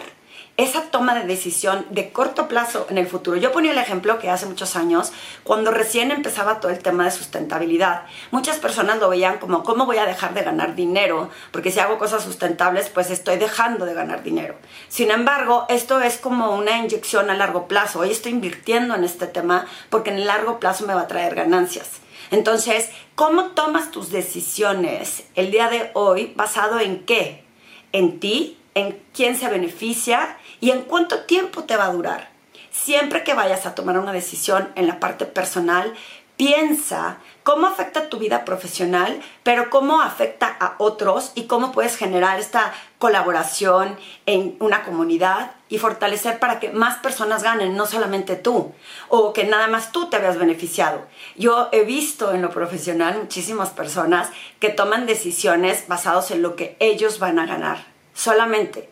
esa 0.56 0.82
toma 0.90 1.14
de 1.14 1.26
decisión 1.26 1.86
de 1.90 2.12
corto 2.12 2.46
plazo 2.46 2.86
en 2.90 2.98
el 2.98 3.06
futuro. 3.06 3.36
Yo 3.38 3.52
ponía 3.52 3.72
el 3.72 3.78
ejemplo 3.78 4.18
que 4.18 4.28
hace 4.28 4.46
muchos 4.46 4.76
años, 4.76 5.12
cuando 5.44 5.70
recién 5.70 6.10
empezaba 6.10 6.60
todo 6.60 6.70
el 6.70 6.78
tema 6.78 7.04
de 7.04 7.10
sustentabilidad, 7.10 8.02
muchas 8.30 8.58
personas 8.58 8.98
lo 8.98 9.08
veían 9.08 9.38
como, 9.38 9.64
¿cómo 9.64 9.86
voy 9.86 9.96
a 9.96 10.04
dejar 10.04 10.34
de 10.34 10.42
ganar 10.42 10.74
dinero? 10.74 11.30
Porque 11.52 11.70
si 11.70 11.80
hago 11.80 11.98
cosas 11.98 12.22
sustentables, 12.22 12.90
pues 12.90 13.10
estoy 13.10 13.38
dejando 13.38 13.86
de 13.86 13.94
ganar 13.94 14.22
dinero. 14.22 14.54
Sin 14.88 15.10
embargo, 15.10 15.64
esto 15.68 16.00
es 16.00 16.18
como 16.18 16.54
una 16.54 16.78
inyección 16.78 17.30
a 17.30 17.34
largo 17.34 17.66
plazo. 17.66 18.00
Hoy 18.00 18.10
estoy 18.10 18.32
invirtiendo 18.32 18.94
en 18.94 19.04
este 19.04 19.26
tema 19.26 19.66
porque 19.88 20.10
en 20.10 20.16
el 20.16 20.26
largo 20.26 20.60
plazo 20.60 20.86
me 20.86 20.94
va 20.94 21.02
a 21.02 21.08
traer 21.08 21.34
ganancias. 21.34 22.02
Entonces, 22.30 22.90
¿cómo 23.14 23.50
tomas 23.50 23.90
tus 23.90 24.10
decisiones 24.10 25.24
el 25.34 25.50
día 25.50 25.68
de 25.68 25.90
hoy 25.94 26.32
basado 26.36 26.78
en 26.78 27.04
qué? 27.04 27.44
En 27.92 28.20
ti, 28.20 28.58
en 28.74 28.98
quién 29.12 29.36
se 29.36 29.48
beneficia 29.48 30.38
y 30.62 30.70
en 30.70 30.82
cuánto 30.82 31.24
tiempo 31.24 31.64
te 31.64 31.76
va 31.76 31.86
a 31.86 31.92
durar. 31.92 32.30
Siempre 32.70 33.24
que 33.24 33.34
vayas 33.34 33.66
a 33.66 33.74
tomar 33.74 33.98
una 33.98 34.12
decisión 34.12 34.70
en 34.76 34.86
la 34.86 35.00
parte 35.00 35.26
personal, 35.26 35.92
piensa 36.36 37.18
cómo 37.42 37.66
afecta 37.66 38.08
tu 38.08 38.18
vida 38.18 38.44
profesional, 38.44 39.20
pero 39.42 39.70
cómo 39.70 40.00
afecta 40.00 40.46
a 40.60 40.76
otros 40.78 41.32
y 41.34 41.48
cómo 41.48 41.72
puedes 41.72 41.96
generar 41.96 42.38
esta 42.38 42.72
colaboración 42.98 43.98
en 44.26 44.56
una 44.60 44.84
comunidad 44.84 45.50
y 45.68 45.78
fortalecer 45.78 46.38
para 46.38 46.60
que 46.60 46.70
más 46.70 46.98
personas 46.98 47.42
ganen, 47.42 47.76
no 47.76 47.86
solamente 47.86 48.36
tú, 48.36 48.72
o 49.08 49.32
que 49.32 49.42
nada 49.42 49.66
más 49.66 49.90
tú 49.90 50.10
te 50.10 50.18
veas 50.18 50.38
beneficiado. 50.38 51.06
Yo 51.34 51.70
he 51.72 51.82
visto 51.82 52.32
en 52.32 52.40
lo 52.40 52.50
profesional 52.50 53.18
muchísimas 53.18 53.70
personas 53.70 54.30
que 54.60 54.68
toman 54.68 55.06
decisiones 55.06 55.88
basadas 55.88 56.30
en 56.30 56.40
lo 56.40 56.54
que 56.54 56.76
ellos 56.78 57.18
van 57.18 57.40
a 57.40 57.46
ganar 57.46 57.84
solamente. 58.14 58.91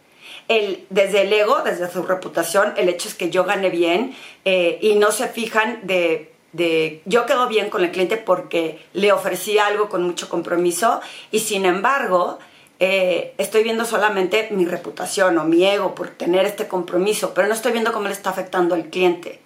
El, 0.50 0.84
desde 0.90 1.22
el 1.22 1.32
ego, 1.32 1.62
desde 1.64 1.88
su 1.88 2.02
reputación, 2.02 2.74
el 2.76 2.88
hecho 2.88 3.08
es 3.08 3.14
que 3.14 3.30
yo 3.30 3.44
gane 3.44 3.70
bien 3.70 4.16
eh, 4.44 4.80
y 4.82 4.96
no 4.96 5.12
se 5.12 5.28
fijan 5.28 5.78
de, 5.84 6.32
de, 6.52 7.02
yo 7.04 7.24
quedo 7.24 7.46
bien 7.46 7.70
con 7.70 7.84
el 7.84 7.92
cliente 7.92 8.16
porque 8.16 8.84
le 8.92 9.12
ofrecí 9.12 9.58
algo 9.58 9.88
con 9.88 10.02
mucho 10.02 10.28
compromiso 10.28 11.00
y 11.30 11.38
sin 11.38 11.66
embargo 11.66 12.40
eh, 12.80 13.32
estoy 13.38 13.62
viendo 13.62 13.84
solamente 13.84 14.48
mi 14.50 14.64
reputación 14.64 15.38
o 15.38 15.44
mi 15.44 15.64
ego 15.64 15.94
por 15.94 16.08
tener 16.08 16.44
este 16.46 16.66
compromiso, 16.66 17.32
pero 17.32 17.46
no 17.46 17.54
estoy 17.54 17.70
viendo 17.70 17.92
cómo 17.92 18.08
le 18.08 18.14
está 18.14 18.30
afectando 18.30 18.74
al 18.74 18.86
cliente. 18.90 19.38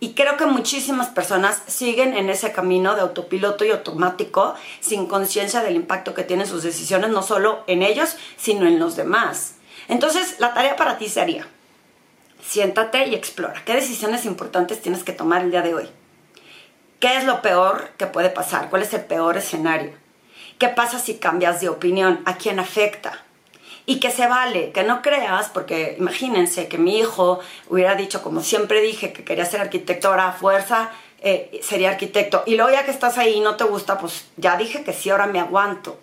Y 0.00 0.14
creo 0.14 0.36
que 0.36 0.46
muchísimas 0.46 1.08
personas 1.10 1.62
siguen 1.68 2.16
en 2.16 2.30
ese 2.30 2.50
camino 2.50 2.96
de 2.96 3.02
autopiloto 3.02 3.64
y 3.64 3.70
automático 3.70 4.56
sin 4.80 5.06
conciencia 5.06 5.62
del 5.62 5.76
impacto 5.76 6.14
que 6.14 6.24
tienen 6.24 6.48
sus 6.48 6.64
decisiones, 6.64 7.10
no 7.10 7.22
solo 7.22 7.62
en 7.68 7.84
ellos, 7.84 8.16
sino 8.36 8.66
en 8.66 8.80
los 8.80 8.96
demás. 8.96 9.54
Entonces, 9.92 10.36
la 10.38 10.54
tarea 10.54 10.74
para 10.74 10.96
ti 10.96 11.06
sería, 11.06 11.46
siéntate 12.42 13.08
y 13.08 13.14
explora. 13.14 13.62
¿Qué 13.66 13.74
decisiones 13.74 14.24
importantes 14.24 14.80
tienes 14.80 15.04
que 15.04 15.12
tomar 15.12 15.42
el 15.42 15.50
día 15.50 15.60
de 15.60 15.74
hoy? 15.74 15.90
¿Qué 16.98 17.18
es 17.18 17.24
lo 17.24 17.42
peor 17.42 17.90
que 17.98 18.06
puede 18.06 18.30
pasar? 18.30 18.70
¿Cuál 18.70 18.80
es 18.80 18.94
el 18.94 19.02
peor 19.02 19.36
escenario? 19.36 19.92
¿Qué 20.56 20.68
pasa 20.68 20.98
si 20.98 21.18
cambias 21.18 21.60
de 21.60 21.68
opinión? 21.68 22.22
¿A 22.24 22.38
quién 22.38 22.58
afecta? 22.58 23.22
y 23.84 23.98
que 23.98 24.12
se 24.12 24.28
vale, 24.28 24.70
que 24.70 24.84
no 24.84 25.02
creas, 25.02 25.48
porque 25.48 25.96
imagínense 25.98 26.68
que 26.68 26.78
mi 26.78 26.98
hijo 26.98 27.40
hubiera 27.68 27.96
dicho, 27.96 28.22
como 28.22 28.40
siempre 28.40 28.80
dije, 28.80 29.12
que 29.12 29.24
quería 29.24 29.44
ser 29.44 29.60
arquitecto, 29.60 30.08
ahora 30.08 30.28
a 30.28 30.32
fuerza 30.32 30.90
eh, 31.22 31.60
sería 31.62 31.90
arquitecto. 31.90 32.42
Y 32.46 32.56
luego 32.56 32.70
ya 32.70 32.84
que 32.84 32.90
estás 32.90 33.18
ahí 33.18 33.34
y 33.34 33.40
no 33.40 33.56
te 33.56 33.64
gusta, 33.64 33.98
pues 33.98 34.26
ya 34.36 34.56
dije 34.56 34.84
que 34.84 34.92
sí, 34.92 35.10
ahora 35.10 35.26
me 35.26 35.40
aguanto. 35.40 35.98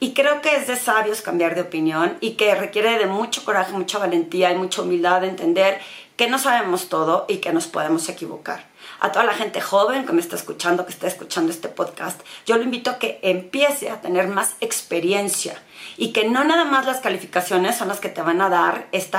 Y 0.00 0.14
creo 0.14 0.40
que 0.40 0.56
es 0.56 0.66
de 0.66 0.76
sabios 0.76 1.22
cambiar 1.22 1.54
de 1.54 1.62
opinión 1.62 2.16
y 2.20 2.32
que 2.32 2.54
requiere 2.54 2.98
de 2.98 3.06
mucho 3.06 3.44
coraje, 3.44 3.72
mucha 3.72 3.98
valentía 3.98 4.50
y 4.50 4.56
mucha 4.56 4.82
humildad 4.82 5.20
de 5.20 5.28
entender 5.28 5.80
que 6.16 6.28
no 6.28 6.38
sabemos 6.38 6.88
todo 6.88 7.26
y 7.28 7.38
que 7.38 7.52
nos 7.52 7.66
podemos 7.66 8.08
equivocar 8.08 8.71
a 9.02 9.10
toda 9.10 9.24
la 9.24 9.34
gente 9.34 9.60
joven 9.60 10.06
que 10.06 10.12
me 10.12 10.20
está 10.20 10.36
escuchando, 10.36 10.86
que 10.86 10.92
está 10.92 11.08
escuchando 11.08 11.50
este 11.50 11.66
podcast, 11.66 12.20
yo 12.46 12.56
lo 12.56 12.62
invito 12.62 12.88
a 12.88 12.98
que 13.00 13.18
empiece 13.22 13.90
a 13.90 14.00
tener 14.00 14.28
más 14.28 14.54
experiencia 14.60 15.60
y 15.96 16.12
que 16.12 16.28
no 16.28 16.44
nada 16.44 16.64
más 16.64 16.86
las 16.86 17.00
calificaciones 17.00 17.76
son 17.76 17.88
las 17.88 17.98
que 17.98 18.08
te 18.08 18.22
van 18.22 18.40
a 18.40 18.48
dar 18.48 18.86
este 18.92 19.18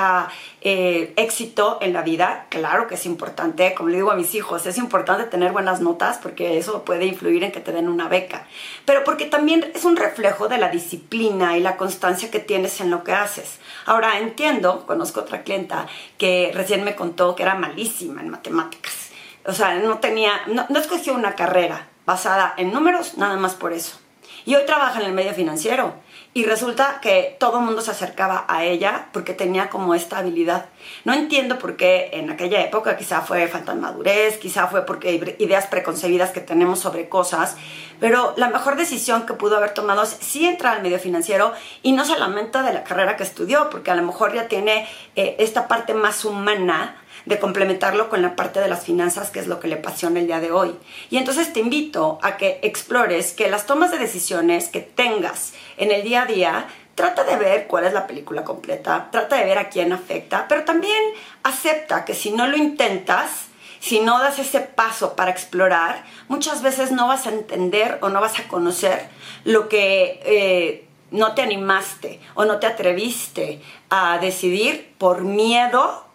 éxito 1.17 1.79
en 1.81 1.91
la 1.91 2.01
vida. 2.01 2.45
Claro 2.47 2.87
que 2.87 2.95
es 2.95 3.05
importante, 3.05 3.73
como 3.73 3.89
le 3.89 3.97
digo 3.97 4.11
a 4.11 4.15
mis 4.15 4.33
hijos, 4.35 4.65
es 4.65 4.77
importante 4.77 5.25
tener 5.25 5.51
buenas 5.51 5.81
notas 5.81 6.17
porque 6.17 6.57
eso 6.57 6.85
puede 6.85 7.05
influir 7.05 7.43
en 7.43 7.51
que 7.51 7.59
te 7.59 7.73
den 7.73 7.89
una 7.89 8.07
beca, 8.07 8.47
pero 8.85 9.03
porque 9.03 9.25
también 9.25 9.69
es 9.75 9.83
un 9.83 9.97
reflejo 9.97 10.47
de 10.47 10.59
la 10.59 10.69
disciplina 10.69 11.57
y 11.57 11.59
la 11.59 11.75
constancia 11.75 12.31
que 12.31 12.39
tienes 12.39 12.79
en 12.79 12.89
lo 12.89 13.03
que 13.03 13.11
haces. 13.11 13.59
Ahora 13.85 14.17
entiendo, 14.17 14.85
conozco 14.85 15.19
otra 15.19 15.43
clienta 15.43 15.87
que 16.17 16.51
recién 16.53 16.85
me 16.85 16.95
contó 16.95 17.35
que 17.35 17.43
era 17.43 17.55
malísima 17.55 18.21
en 18.21 18.29
matemáticas 18.29 19.09
o 19.45 19.53
sea, 19.53 19.75
no 19.75 19.99
tenía, 19.99 20.41
no, 20.47 20.65
escogió 20.79 21.13
una 21.13 21.35
carrera 21.35 21.87
basada 22.05 22.53
en 22.57 22.71
números, 22.71 23.17
nada 23.17 23.35
más 23.37 23.55
por 23.55 23.73
eso. 23.73 23.99
Y 24.45 24.55
hoy 24.55 24.65
trabaja 24.65 24.99
en 24.99 25.05
el 25.05 25.13
medio 25.13 25.33
financiero. 25.33 25.93
Y 26.35 26.45
resulta 26.45 26.99
que 26.99 27.37
todo 27.39 27.59
el 27.59 27.65
mundo 27.65 27.81
se 27.81 27.91
acercaba 27.91 28.45
a 28.47 28.63
ella 28.63 29.09
porque 29.13 29.33
tenía 29.33 29.69
como 29.69 29.93
esta 29.93 30.17
habilidad. 30.17 30.65
No 31.05 31.13
entiendo 31.13 31.59
por 31.59 31.77
qué 31.77 32.09
en 32.13 32.31
aquella 32.31 32.61
época, 32.61 32.97
quizá 32.97 33.21
fue 33.21 33.47
falta 33.47 33.75
de 33.75 33.79
madurez, 33.79 34.39
quizá 34.39 34.65
fue 34.65 34.83
porque 34.83 35.35
ideas 35.37 35.67
preconcebidas 35.67 36.31
que 36.31 36.41
tenemos 36.41 36.79
sobre 36.79 37.07
cosas, 37.07 37.55
pero 37.99 38.33
la 38.35 38.49
mejor 38.49 38.75
decisión 38.77 39.27
que 39.27 39.33
pudo 39.33 39.57
haber 39.57 39.75
tomado 39.75 40.01
es 40.01 40.09
sí 40.09 40.47
entrar 40.47 40.75
al 40.75 40.81
medio 40.81 40.97
financiero 40.97 41.53
y 41.83 41.91
no 41.91 42.03
se 42.03 42.17
lamenta 42.17 42.63
de 42.63 42.73
la 42.73 42.83
carrera 42.83 43.15
que 43.15 43.23
estudió, 43.23 43.69
porque 43.69 43.91
a 43.91 43.95
lo 43.95 44.01
mejor 44.01 44.33
ya 44.33 44.47
tiene 44.47 44.87
eh, 45.15 45.35
esta 45.37 45.67
parte 45.67 45.93
más 45.93 46.25
humana 46.25 47.02
de 47.25 47.39
complementarlo 47.39 48.09
con 48.09 48.21
la 48.21 48.35
parte 48.35 48.59
de 48.59 48.67
las 48.67 48.83
finanzas, 48.83 49.29
que 49.29 49.39
es 49.39 49.47
lo 49.47 49.59
que 49.59 49.67
le 49.67 49.75
apasiona 49.75 50.19
el 50.19 50.27
día 50.27 50.39
de 50.39 50.51
hoy. 50.51 50.75
Y 51.09 51.17
entonces 51.17 51.53
te 51.53 51.59
invito 51.59 52.19
a 52.21 52.37
que 52.37 52.59
explores 52.63 53.33
que 53.33 53.49
las 53.49 53.65
tomas 53.65 53.91
de 53.91 53.99
decisiones 53.99 54.69
que 54.69 54.81
tengas 54.81 55.53
en 55.77 55.91
el 55.91 56.03
día 56.03 56.23
a 56.23 56.25
día, 56.25 56.67
trata 56.95 57.23
de 57.23 57.35
ver 57.37 57.67
cuál 57.67 57.85
es 57.85 57.93
la 57.93 58.07
película 58.07 58.43
completa, 58.43 59.09
trata 59.11 59.37
de 59.37 59.45
ver 59.45 59.57
a 59.57 59.69
quién 59.69 59.93
afecta, 59.93 60.47
pero 60.47 60.63
también 60.63 61.01
acepta 61.43 62.05
que 62.05 62.13
si 62.13 62.31
no 62.31 62.47
lo 62.47 62.57
intentas, 62.57 63.47
si 63.79 63.99
no 63.99 64.19
das 64.19 64.39
ese 64.39 64.61
paso 64.61 65.15
para 65.15 65.31
explorar, 65.31 66.05
muchas 66.27 66.61
veces 66.61 66.91
no 66.91 67.07
vas 67.07 67.27
a 67.27 67.31
entender 67.31 67.97
o 68.01 68.09
no 68.09 68.21
vas 68.21 68.39
a 68.39 68.47
conocer 68.47 69.09
lo 69.43 69.67
que 69.67 70.21
eh, 70.23 70.87
no 71.11 71.33
te 71.33 71.41
animaste 71.41 72.19
o 72.35 72.45
no 72.45 72.59
te 72.59 72.67
atreviste 72.67 73.61
a 73.89 74.19
decidir 74.19 74.93
por 74.97 75.23
miedo 75.23 76.05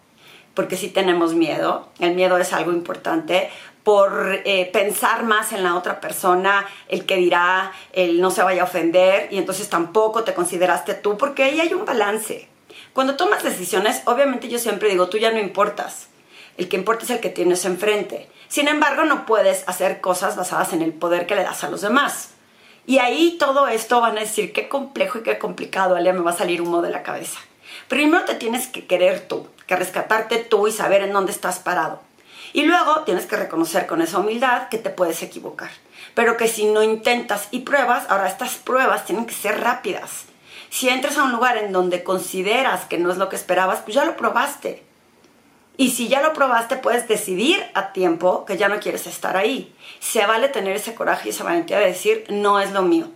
porque 0.59 0.75
sí 0.75 0.89
tenemos 0.89 1.35
miedo, 1.35 1.87
el 1.99 2.15
miedo 2.15 2.37
es 2.37 2.51
algo 2.51 2.73
importante, 2.73 3.49
por 3.85 4.41
eh, 4.43 4.69
pensar 4.73 5.23
más 5.23 5.53
en 5.53 5.63
la 5.63 5.77
otra 5.77 6.01
persona, 6.01 6.65
el 6.89 7.05
que 7.05 7.15
dirá, 7.15 7.71
el 7.93 8.19
no 8.19 8.29
se 8.29 8.43
vaya 8.43 8.63
a 8.63 8.65
ofender 8.65 9.29
y 9.31 9.37
entonces 9.37 9.69
tampoco 9.69 10.25
te 10.25 10.33
consideraste 10.33 10.95
tú, 10.95 11.17
porque 11.17 11.43
ahí 11.43 11.61
hay 11.61 11.73
un 11.73 11.85
balance. 11.85 12.49
Cuando 12.91 13.15
tomas 13.15 13.41
decisiones, 13.41 14.01
obviamente 14.03 14.49
yo 14.49 14.59
siempre 14.59 14.89
digo, 14.89 15.07
tú 15.07 15.17
ya 15.17 15.31
no 15.31 15.39
importas. 15.39 16.09
el 16.57 16.67
que 16.67 16.75
importa 16.75 17.05
es 17.05 17.11
el 17.11 17.21
que 17.21 17.29
tienes 17.29 17.63
enfrente. 17.63 18.27
Sin 18.49 18.67
embargo, 18.67 19.05
no 19.05 19.25
puedes 19.25 19.63
hacer 19.65 20.01
cosas 20.01 20.35
basadas 20.35 20.73
en 20.73 20.81
el 20.81 20.91
poder 20.91 21.25
que 21.25 21.35
le 21.35 21.43
das 21.43 21.63
a 21.63 21.69
los 21.69 21.79
demás. 21.79 22.31
Y 22.85 22.97
ahí 22.99 23.37
todo 23.39 23.69
esto 23.69 24.01
van 24.01 24.17
a 24.17 24.21
decir 24.21 24.51
qué 24.51 24.67
complejo 24.67 25.19
y 25.19 25.23
qué 25.23 25.39
complicado, 25.39 25.95
Alia, 25.95 26.11
me 26.11 26.19
va 26.19 26.31
a 26.31 26.37
salir 26.37 26.61
humo 26.61 26.81
de 26.81 26.89
la 26.89 27.01
cabeza. 27.01 27.39
Primero 27.89 28.23
te 28.23 28.35
tienes 28.35 28.67
que 28.67 28.85
querer 28.85 29.27
tú, 29.27 29.47
que 29.65 29.75
rescatarte 29.75 30.37
tú 30.37 30.67
y 30.67 30.71
saber 30.71 31.01
en 31.01 31.11
dónde 31.11 31.31
estás 31.31 31.57
parado. 31.57 31.99
Y 32.53 32.63
luego 32.63 33.01
tienes 33.01 33.25
que 33.25 33.35
reconocer 33.35 33.87
con 33.87 34.03
esa 34.03 34.19
humildad 34.19 34.69
que 34.69 34.77
te 34.77 34.91
puedes 34.91 35.23
equivocar. 35.23 35.71
Pero 36.13 36.37
que 36.37 36.47
si 36.47 36.65
no 36.65 36.83
intentas 36.83 37.47
y 37.49 37.61
pruebas, 37.61 38.05
ahora 38.07 38.27
estas 38.27 38.57
pruebas 38.57 39.05
tienen 39.05 39.25
que 39.25 39.33
ser 39.33 39.59
rápidas. 39.61 40.25
Si 40.69 40.87
entras 40.87 41.17
a 41.17 41.23
un 41.23 41.31
lugar 41.31 41.57
en 41.57 41.71
donde 41.71 42.03
consideras 42.03 42.85
que 42.85 42.99
no 42.99 43.11
es 43.11 43.17
lo 43.17 43.27
que 43.27 43.35
esperabas, 43.35 43.79
pues 43.79 43.95
ya 43.95 44.05
lo 44.05 44.15
probaste. 44.15 44.83
Y 45.75 45.89
si 45.89 46.09
ya 46.09 46.21
lo 46.21 46.33
probaste, 46.33 46.75
puedes 46.75 47.07
decidir 47.07 47.65
a 47.73 47.91
tiempo 47.91 48.45
que 48.45 48.57
ya 48.57 48.69
no 48.69 48.79
quieres 48.79 49.07
estar 49.07 49.35
ahí. 49.35 49.75
Se 49.99 50.23
vale 50.27 50.49
tener 50.49 50.75
ese 50.75 50.93
coraje 50.93 51.29
y 51.29 51.31
esa 51.31 51.43
valentía 51.43 51.79
de 51.79 51.87
decir, 51.87 52.25
no 52.29 52.59
es 52.59 52.71
lo 52.71 52.83
mío. 52.83 53.09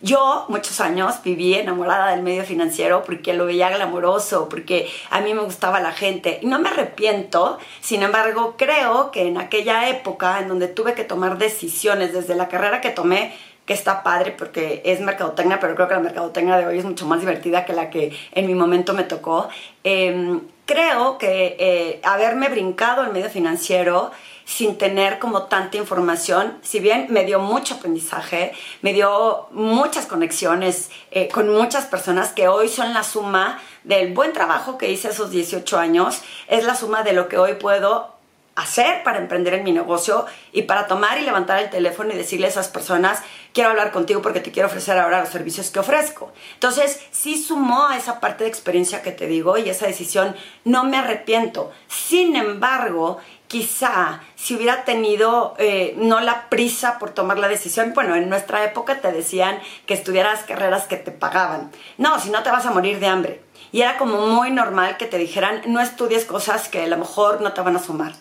Yo 0.00 0.44
muchos 0.48 0.80
años 0.80 1.16
viví 1.24 1.54
enamorada 1.54 2.12
del 2.12 2.22
medio 2.22 2.44
financiero 2.44 3.02
porque 3.04 3.32
lo 3.32 3.46
veía 3.46 3.68
glamoroso, 3.68 4.48
porque 4.48 4.88
a 5.10 5.20
mí 5.20 5.34
me 5.34 5.42
gustaba 5.42 5.80
la 5.80 5.90
gente 5.90 6.38
y 6.40 6.46
no 6.46 6.60
me 6.60 6.68
arrepiento. 6.68 7.58
Sin 7.80 8.04
embargo, 8.04 8.54
creo 8.56 9.10
que 9.10 9.26
en 9.26 9.38
aquella 9.38 9.88
época 9.88 10.38
en 10.38 10.46
donde 10.46 10.68
tuve 10.68 10.94
que 10.94 11.02
tomar 11.02 11.36
decisiones 11.38 12.12
desde 12.12 12.36
la 12.36 12.46
carrera 12.46 12.80
que 12.80 12.90
tomé, 12.90 13.36
que 13.68 13.74
está 13.74 14.02
padre 14.02 14.32
porque 14.32 14.80
es 14.86 14.98
mercadotecnia, 15.00 15.60
pero 15.60 15.74
creo 15.74 15.88
que 15.88 15.94
la 15.94 16.00
mercadotecnia 16.00 16.56
de 16.56 16.66
hoy 16.66 16.78
es 16.78 16.86
mucho 16.86 17.04
más 17.04 17.20
divertida 17.20 17.66
que 17.66 17.74
la 17.74 17.90
que 17.90 18.16
en 18.32 18.46
mi 18.46 18.54
momento 18.54 18.94
me 18.94 19.04
tocó. 19.04 19.50
Em, 19.84 20.40
creo 20.64 21.18
que 21.18 21.54
eh, 21.58 22.00
haberme 22.02 22.48
brincado 22.48 23.04
el 23.04 23.12
medio 23.12 23.28
financiero 23.28 24.10
sin 24.46 24.78
tener 24.78 25.18
como 25.18 25.42
tanta 25.42 25.76
información, 25.76 26.56
si 26.62 26.80
bien 26.80 27.08
me 27.10 27.24
dio 27.24 27.40
mucho 27.40 27.74
aprendizaje, 27.74 28.52
me 28.80 28.94
dio 28.94 29.48
muchas 29.50 30.06
conexiones 30.06 30.90
eh, 31.10 31.28
con 31.28 31.50
muchas 31.50 31.84
personas 31.84 32.32
que 32.32 32.48
hoy 32.48 32.70
son 32.70 32.94
la 32.94 33.02
suma 33.02 33.60
del 33.84 34.14
buen 34.14 34.32
trabajo 34.32 34.78
que 34.78 34.90
hice 34.90 35.08
esos 35.08 35.30
18 35.30 35.78
años, 35.78 36.22
es 36.46 36.64
la 36.64 36.74
suma 36.74 37.02
de 37.02 37.12
lo 37.12 37.28
que 37.28 37.36
hoy 37.36 37.56
puedo 37.56 38.17
hacer 38.58 39.04
para 39.04 39.18
emprender 39.18 39.54
en 39.54 39.62
mi 39.62 39.72
negocio 39.72 40.26
y 40.52 40.62
para 40.62 40.88
tomar 40.88 41.18
y 41.18 41.22
levantar 41.22 41.60
el 41.60 41.70
teléfono 41.70 42.12
y 42.12 42.16
decirle 42.16 42.46
a 42.46 42.50
esas 42.50 42.68
personas, 42.68 43.22
quiero 43.52 43.70
hablar 43.70 43.92
contigo 43.92 44.20
porque 44.20 44.40
te 44.40 44.50
quiero 44.50 44.68
ofrecer 44.68 44.98
ahora 44.98 45.20
los 45.20 45.28
servicios 45.28 45.70
que 45.70 45.78
ofrezco. 45.78 46.32
Entonces, 46.54 47.00
sí 47.12 47.40
sumó 47.40 47.86
a 47.86 47.96
esa 47.96 48.18
parte 48.18 48.44
de 48.44 48.50
experiencia 48.50 49.02
que 49.02 49.12
te 49.12 49.28
digo 49.28 49.58
y 49.58 49.68
esa 49.68 49.86
decisión, 49.86 50.34
no 50.64 50.82
me 50.82 50.96
arrepiento. 50.96 51.70
Sin 51.86 52.34
embargo, 52.34 53.18
quizá 53.46 54.22
si 54.34 54.56
hubiera 54.56 54.84
tenido 54.84 55.54
eh, 55.58 55.94
no 55.96 56.18
la 56.18 56.48
prisa 56.48 56.98
por 56.98 57.10
tomar 57.10 57.38
la 57.38 57.48
decisión, 57.48 57.92
bueno, 57.94 58.16
en 58.16 58.28
nuestra 58.28 58.64
época 58.64 59.00
te 59.00 59.12
decían 59.12 59.60
que 59.86 59.94
estudiaras 59.94 60.42
carreras 60.42 60.86
que 60.86 60.96
te 60.96 61.12
pagaban. 61.12 61.70
No, 61.96 62.18
si 62.18 62.30
no 62.30 62.42
te 62.42 62.50
vas 62.50 62.66
a 62.66 62.72
morir 62.72 62.98
de 62.98 63.06
hambre. 63.06 63.48
Y 63.70 63.82
era 63.82 63.98
como 63.98 64.26
muy 64.26 64.50
normal 64.50 64.96
que 64.96 65.06
te 65.06 65.18
dijeran, 65.18 65.60
no 65.66 65.80
estudies 65.80 66.24
cosas 66.24 66.68
que 66.68 66.82
a 66.82 66.86
lo 66.86 66.96
mejor 66.96 67.40
no 67.40 67.52
te 67.52 67.60
van 67.60 67.76
a 67.76 67.82
sumar. 67.82 68.12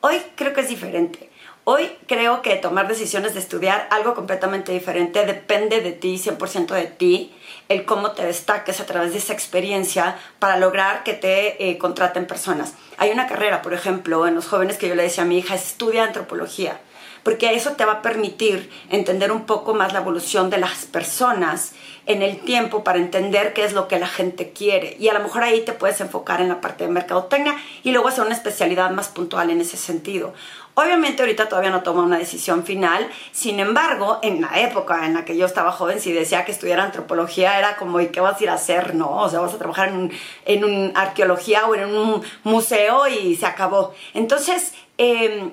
Hoy 0.00 0.22
creo 0.34 0.52
que 0.52 0.60
es 0.60 0.68
diferente. 0.68 1.30
Hoy 1.64 1.90
creo 2.06 2.42
que 2.42 2.54
tomar 2.56 2.86
decisiones 2.86 3.34
de 3.34 3.40
estudiar 3.40 3.88
algo 3.90 4.14
completamente 4.14 4.70
diferente 4.70 5.26
depende 5.26 5.80
de 5.80 5.90
ti, 5.90 6.16
100% 6.16 6.68
de 6.68 6.84
ti, 6.84 7.34
el 7.68 7.84
cómo 7.84 8.12
te 8.12 8.24
destaques 8.24 8.78
a 8.78 8.86
través 8.86 9.12
de 9.12 9.18
esa 9.18 9.32
experiencia 9.32 10.16
para 10.38 10.58
lograr 10.58 11.02
que 11.02 11.14
te 11.14 11.68
eh, 11.68 11.76
contraten 11.76 12.26
personas. 12.26 12.74
Hay 12.98 13.10
una 13.10 13.26
carrera, 13.26 13.62
por 13.62 13.74
ejemplo, 13.74 14.28
en 14.28 14.36
los 14.36 14.46
jóvenes 14.46 14.78
que 14.78 14.88
yo 14.88 14.94
le 14.94 15.02
decía 15.02 15.24
a 15.24 15.26
mi 15.26 15.38
hija, 15.38 15.56
estudia 15.56 16.04
antropología 16.04 16.78
porque 17.26 17.56
eso 17.56 17.72
te 17.72 17.84
va 17.84 17.94
a 17.94 18.02
permitir 18.02 18.70
entender 18.88 19.32
un 19.32 19.46
poco 19.46 19.74
más 19.74 19.92
la 19.92 19.98
evolución 19.98 20.48
de 20.48 20.58
las 20.58 20.84
personas 20.84 21.72
en 22.06 22.22
el 22.22 22.38
tiempo 22.38 22.84
para 22.84 23.00
entender 23.00 23.52
qué 23.52 23.64
es 23.64 23.72
lo 23.72 23.88
que 23.88 23.98
la 23.98 24.06
gente 24.06 24.52
quiere. 24.52 24.96
Y 25.00 25.08
a 25.08 25.12
lo 25.12 25.18
mejor 25.18 25.42
ahí 25.42 25.62
te 25.62 25.72
puedes 25.72 26.00
enfocar 26.00 26.40
en 26.40 26.48
la 26.48 26.60
parte 26.60 26.84
de 26.84 26.90
mercadotecnia 26.92 27.56
y 27.82 27.90
luego 27.90 28.06
hacer 28.06 28.24
una 28.24 28.36
especialidad 28.36 28.92
más 28.92 29.08
puntual 29.08 29.50
en 29.50 29.60
ese 29.60 29.76
sentido. 29.76 30.34
Obviamente 30.74 31.20
ahorita 31.20 31.48
todavía 31.48 31.70
no 31.70 31.82
toma 31.82 32.04
una 32.04 32.16
decisión 32.16 32.62
final, 32.62 33.08
sin 33.32 33.58
embargo, 33.58 34.20
en 34.22 34.40
la 34.40 34.60
época 34.60 35.04
en 35.04 35.14
la 35.14 35.24
que 35.24 35.36
yo 35.36 35.46
estaba 35.46 35.72
joven, 35.72 35.98
si 35.98 36.12
decía 36.12 36.44
que 36.44 36.52
estudiara 36.52 36.84
antropología, 36.84 37.58
era 37.58 37.74
como, 37.74 38.00
¿y 38.00 38.06
qué 38.10 38.20
vas 38.20 38.40
a 38.40 38.44
ir 38.44 38.50
a 38.50 38.54
hacer? 38.54 38.94
No, 38.94 39.22
o 39.22 39.28
sea, 39.28 39.40
vas 39.40 39.52
a 39.52 39.58
trabajar 39.58 39.88
en, 39.88 40.12
en 40.44 40.64
un 40.64 40.92
arqueología 40.94 41.66
o 41.66 41.74
en 41.74 41.86
un 41.86 42.22
museo 42.44 43.08
y 43.08 43.34
se 43.34 43.46
acabó. 43.46 43.94
Entonces, 44.14 44.74
eh, 44.96 45.50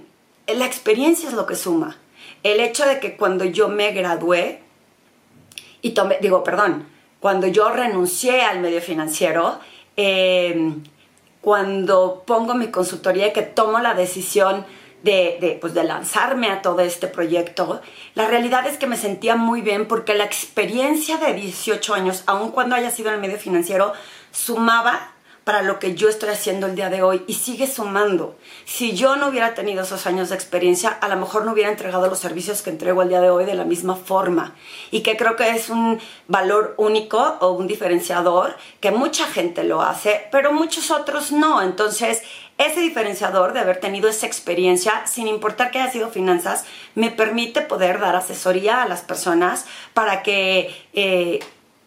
la 0.47 0.65
experiencia 0.65 1.29
es 1.29 1.35
lo 1.35 1.45
que 1.45 1.55
suma. 1.55 1.97
El 2.43 2.59
hecho 2.59 2.85
de 2.85 2.99
que 2.99 3.15
cuando 3.15 3.45
yo 3.45 3.69
me 3.69 3.91
gradué 3.91 4.61
y 5.81 5.91
tomé, 5.91 6.17
digo, 6.21 6.43
perdón, 6.43 6.87
cuando 7.19 7.47
yo 7.47 7.69
renuncié 7.69 8.41
al 8.41 8.59
medio 8.59 8.81
financiero, 8.81 9.59
em, 9.95 10.83
cuando 11.41 12.23
pongo 12.25 12.53
mi 12.53 12.67
consultoría 12.67 13.27
y 13.27 13.33
que 13.33 13.43
tomo 13.43 13.79
la 13.79 13.93
decisión 13.93 14.65
de, 15.03 15.57
pues 15.59 15.73
de 15.73 15.83
lanzarme 15.83 16.49
a 16.49 16.61
todo 16.61 16.79
este 16.81 17.07
proyecto, 17.07 17.81
la 18.15 18.27
realidad 18.27 18.65
es 18.67 18.77
que 18.77 18.87
me 18.87 18.97
sentía 18.97 19.35
muy 19.35 19.61
bien 19.61 19.87
porque 19.87 20.13
la 20.13 20.23
experiencia 20.23 21.17
de 21.17 21.33
18 21.33 21.93
años, 21.93 22.23
aun 22.25 22.51
cuando 22.51 22.75
haya 22.75 22.91
sido 22.91 23.09
en 23.09 23.15
el 23.15 23.21
medio 23.21 23.37
financiero, 23.37 23.93
sumaba 24.31 25.13
para 25.43 25.61
lo 25.61 25.79
que 25.79 25.95
yo 25.95 26.09
estoy 26.09 26.29
haciendo 26.29 26.67
el 26.67 26.75
día 26.75 26.89
de 26.89 27.01
hoy 27.01 27.23
y 27.27 27.33
sigue 27.33 27.67
sumando. 27.67 28.35
Si 28.65 28.93
yo 28.93 29.15
no 29.15 29.27
hubiera 29.27 29.53
tenido 29.53 29.83
esos 29.83 30.07
años 30.07 30.29
de 30.29 30.35
experiencia, 30.35 30.89
a 30.89 31.07
lo 31.07 31.17
mejor 31.17 31.45
no 31.45 31.51
hubiera 31.51 31.69
entregado 31.69 32.07
los 32.07 32.19
servicios 32.19 32.61
que 32.61 32.69
entrego 32.69 33.01
el 33.01 33.09
día 33.09 33.21
de 33.21 33.29
hoy 33.29 33.45
de 33.45 33.55
la 33.55 33.65
misma 33.65 33.95
forma 33.95 34.55
y 34.91 35.01
que 35.01 35.17
creo 35.17 35.35
que 35.35 35.49
es 35.49 35.69
un 35.69 35.99
valor 36.27 36.75
único 36.77 37.37
o 37.41 37.51
un 37.51 37.67
diferenciador 37.67 38.55
que 38.79 38.91
mucha 38.91 39.25
gente 39.25 39.63
lo 39.63 39.81
hace, 39.81 40.27
pero 40.31 40.53
muchos 40.53 40.91
otros 40.91 41.31
no. 41.31 41.61
Entonces, 41.61 42.21
ese 42.57 42.79
diferenciador 42.79 43.53
de 43.53 43.59
haber 43.59 43.79
tenido 43.79 44.07
esa 44.07 44.27
experiencia, 44.27 45.05
sin 45.07 45.27
importar 45.27 45.71
que 45.71 45.79
haya 45.79 45.91
sido 45.91 46.09
finanzas, 46.09 46.65
me 46.95 47.09
permite 47.09 47.61
poder 47.61 47.99
dar 47.99 48.15
asesoría 48.15 48.83
a 48.83 48.87
las 48.87 49.01
personas 49.01 49.65
para 49.93 50.23
que... 50.23 50.73
Eh, 50.93 51.39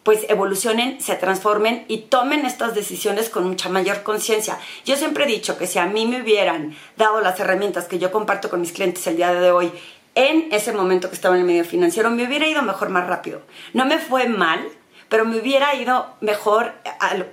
pues 0.07 0.25
evolucionen, 0.29 1.01
se 1.01 1.17
transformen 1.17 1.83
y 1.89 1.97
tomen 2.03 2.45
estas 2.45 2.73
decisiones 2.73 3.29
con 3.29 3.45
mucha 3.45 3.67
mayor 3.67 4.03
conciencia. 4.03 4.57
Yo 4.85 4.95
siempre 4.95 5.25
he 5.25 5.27
dicho 5.27 5.57
que 5.57 5.67
si 5.67 5.79
a 5.79 5.85
mí 5.85 6.05
me 6.05 6.21
hubieran 6.21 6.77
dado 6.95 7.19
las 7.19 7.37
herramientas 7.41 7.89
que 7.89 7.99
yo 7.99 8.09
comparto 8.09 8.49
con 8.49 8.61
mis 8.61 8.71
clientes 8.71 9.05
el 9.07 9.17
día 9.17 9.33
de 9.33 9.51
hoy, 9.51 9.69
en 10.15 10.47
ese 10.53 10.71
momento 10.71 11.09
que 11.09 11.15
estaba 11.15 11.35
en 11.35 11.41
el 11.41 11.47
medio 11.47 11.65
financiero, 11.65 12.09
me 12.09 12.25
hubiera 12.25 12.47
ido 12.47 12.61
mejor 12.61 12.87
más 12.87 13.05
rápido. 13.05 13.41
No 13.73 13.85
me 13.85 13.97
fue 13.99 14.29
mal, 14.29 14.65
pero 15.09 15.25
me 15.25 15.39
hubiera 15.41 15.75
ido 15.75 16.07
mejor 16.21 16.71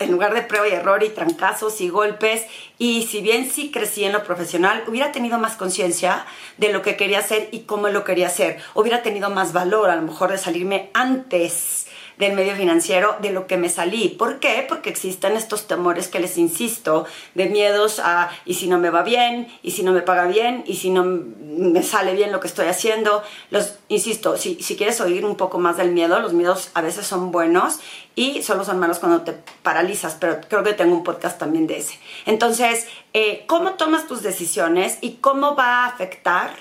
en 0.00 0.10
lugar 0.10 0.34
de 0.34 0.42
prueba 0.42 0.66
y 0.66 0.72
error 0.72 1.04
y 1.04 1.10
trancazos 1.10 1.80
y 1.80 1.88
golpes. 1.88 2.44
Y 2.76 3.04
si 3.04 3.20
bien 3.20 3.48
sí 3.48 3.70
crecí 3.70 4.02
en 4.02 4.14
lo 4.14 4.24
profesional, 4.24 4.82
hubiera 4.88 5.12
tenido 5.12 5.38
más 5.38 5.54
conciencia 5.54 6.26
de 6.58 6.72
lo 6.72 6.82
que 6.82 6.96
quería 6.96 7.20
hacer 7.20 7.50
y 7.52 7.60
cómo 7.60 7.86
lo 7.88 8.02
quería 8.02 8.26
hacer. 8.26 8.58
Hubiera 8.74 9.04
tenido 9.04 9.30
más 9.30 9.52
valor 9.52 9.90
a 9.90 9.94
lo 9.94 10.02
mejor 10.02 10.32
de 10.32 10.38
salirme 10.38 10.90
antes 10.92 11.86
del 12.18 12.34
medio 12.34 12.54
financiero 12.54 13.16
de 13.20 13.30
lo 13.30 13.46
que 13.46 13.56
me 13.56 13.68
salí. 13.68 14.08
¿Por 14.08 14.38
qué? 14.38 14.64
Porque 14.68 14.90
existen 14.90 15.36
estos 15.36 15.66
temores 15.66 16.08
que 16.08 16.20
les 16.20 16.38
insisto, 16.38 17.06
de 17.34 17.46
miedos 17.46 18.00
a, 18.02 18.30
¿y 18.44 18.54
si 18.54 18.68
no 18.68 18.78
me 18.78 18.90
va 18.90 19.02
bien? 19.02 19.48
¿Y 19.62 19.72
si 19.72 19.82
no 19.82 19.92
me 19.92 20.02
paga 20.02 20.26
bien? 20.26 20.64
¿Y 20.66 20.76
si 20.76 20.90
no 20.90 21.04
me 21.04 21.82
sale 21.82 22.14
bien 22.14 22.32
lo 22.32 22.40
que 22.40 22.46
estoy 22.46 22.66
haciendo? 22.66 23.22
Los, 23.50 23.78
insisto, 23.88 24.36
si, 24.36 24.62
si 24.62 24.76
quieres 24.76 25.00
oír 25.00 25.24
un 25.24 25.36
poco 25.36 25.58
más 25.58 25.76
del 25.76 25.92
miedo, 25.92 26.18
los 26.20 26.32
miedos 26.32 26.70
a 26.74 26.80
veces 26.80 27.06
son 27.06 27.32
buenos 27.32 27.80
y 28.16 28.42
solo 28.42 28.64
son 28.64 28.78
malos 28.78 28.98
cuando 28.98 29.22
te 29.22 29.34
paralizas, 29.62 30.16
pero 30.20 30.40
creo 30.48 30.62
que 30.62 30.72
tengo 30.74 30.94
un 30.94 31.04
podcast 31.04 31.38
también 31.38 31.66
de 31.66 31.78
ese. 31.78 31.98
Entonces, 32.26 32.86
eh, 33.12 33.44
¿cómo 33.46 33.72
tomas 33.72 34.06
tus 34.06 34.22
decisiones 34.22 34.98
y 35.00 35.14
cómo 35.14 35.56
va 35.56 35.84
a 35.84 35.86
afectar 35.86 36.54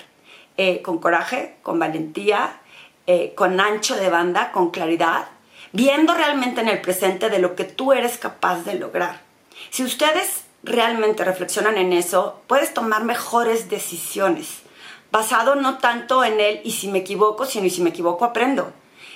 eh, 0.56 0.82
con 0.82 0.98
coraje, 0.98 1.56
con 1.62 1.78
valentía, 1.78 2.60
eh, 3.06 3.34
con 3.34 3.60
ancho 3.60 3.96
de 3.96 4.08
banda, 4.08 4.52
con 4.52 4.70
claridad, 4.70 5.28
viendo 5.74 6.14
realmente 6.14 6.60
en 6.60 6.68
el 6.68 6.80
presente 6.80 7.30
de 7.30 7.40
lo 7.40 7.56
que 7.56 7.64
tú 7.64 7.92
eres 7.92 8.16
capaz 8.16 8.62
de 8.62 8.74
lograr. 8.74 9.22
Si 9.70 9.82
ustedes 9.82 10.44
realmente 10.62 11.24
reflexionan 11.24 11.76
en 11.76 11.92
eso, 11.92 12.40
puedes 12.46 12.72
tomar 12.72 13.02
mejores 13.02 13.68
decisiones, 13.68 14.62
basado 15.10 15.56
no 15.56 15.78
tanto 15.78 16.22
en 16.22 16.38
él 16.38 16.60
y 16.62 16.70
si 16.70 16.86
me 16.86 17.00
equivoco, 17.00 17.44
sino 17.44 17.66
y 17.66 17.70
si 17.70 17.82
me 17.82 17.90
equivoco 17.90 18.24
aprendo, 18.24 18.72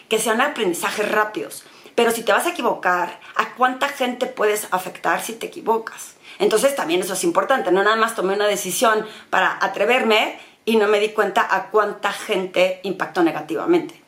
que 0.09 0.19
sean 0.19 0.41
aprendizajes 0.41 1.09
rápidos. 1.09 1.63
Pero 1.95 2.11
si 2.11 2.25
te 2.25 2.33
vas 2.33 2.47
a 2.47 2.51
equivocar, 2.51 3.21
¿a 3.37 3.55
cuánta 3.55 3.87
gente 3.87 4.27
puedes 4.27 4.67
afectar 4.73 5.23
si 5.23 5.35
te 5.35 5.47
equivocas? 5.47 6.17
Entonces 6.41 6.75
también 6.75 7.03
eso 7.03 7.13
es 7.13 7.23
importante, 7.23 7.71
no 7.71 7.85
nada 7.85 7.97
más 7.97 8.17
tomé 8.17 8.35
una 8.35 8.49
decisión 8.49 9.07
para 9.31 9.65
atreverme 9.65 10.41
y 10.65 10.75
no 10.75 10.89
me 10.89 10.99
di 10.99 11.11
cuenta 11.11 11.47
a 11.49 11.71
cuánta 11.71 12.13
gente 12.13 12.81
impactó 12.83 13.23
negativamente 13.23 14.08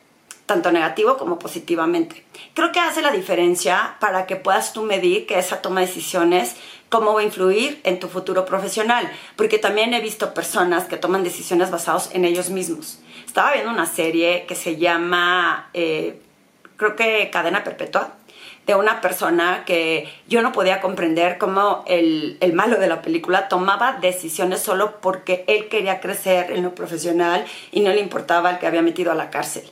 tanto 0.51 0.73
negativo 0.73 1.15
como 1.15 1.39
positivamente. 1.39 2.25
Creo 2.53 2.73
que 2.73 2.81
hace 2.81 3.01
la 3.01 3.11
diferencia 3.11 3.95
para 4.01 4.27
que 4.27 4.35
puedas 4.35 4.73
tú 4.73 4.83
medir 4.83 5.25
que 5.25 5.39
esa 5.39 5.61
toma 5.61 5.79
de 5.79 5.87
decisiones 5.87 6.57
cómo 6.89 7.13
va 7.13 7.21
a 7.21 7.23
influir 7.23 7.79
en 7.85 8.01
tu 8.01 8.09
futuro 8.09 8.43
profesional, 8.43 9.09
porque 9.37 9.59
también 9.59 9.93
he 9.93 10.01
visto 10.01 10.33
personas 10.33 10.83
que 10.83 10.97
toman 10.97 11.23
decisiones 11.23 11.71
basadas 11.71 12.09
en 12.13 12.25
ellos 12.25 12.49
mismos. 12.49 12.99
Estaba 13.25 13.53
viendo 13.53 13.71
una 13.71 13.85
serie 13.85 14.45
que 14.45 14.55
se 14.55 14.75
llama, 14.75 15.69
eh, 15.73 16.21
creo 16.75 16.97
que 16.97 17.29
Cadena 17.31 17.63
Perpetua, 17.63 18.11
de 18.65 18.75
una 18.75 19.01
persona 19.01 19.63
que 19.65 20.07
yo 20.27 20.41
no 20.41 20.51
podía 20.51 20.81
comprender 20.81 21.37
cómo 21.37 21.83
el, 21.87 22.37
el, 22.41 22.53
malo 22.53 22.77
de 22.77 22.87
la 22.87 23.01
película 23.01 23.47
tomaba 23.47 23.93
decisiones 23.93 24.61
solo 24.61 25.01
porque 25.01 25.43
él 25.47 25.67
quería 25.67 25.99
crecer 25.99 26.51
en 26.51 26.63
lo 26.63 26.75
profesional 26.75 27.45
y 27.71 27.79
no 27.79 27.91
le 27.91 28.01
importaba 28.01 28.51
el 28.51 28.59
que 28.59 28.67
había 28.67 28.81
metido 28.81 29.11
a 29.11 29.15
la 29.15 29.29
cárcel. 29.29 29.63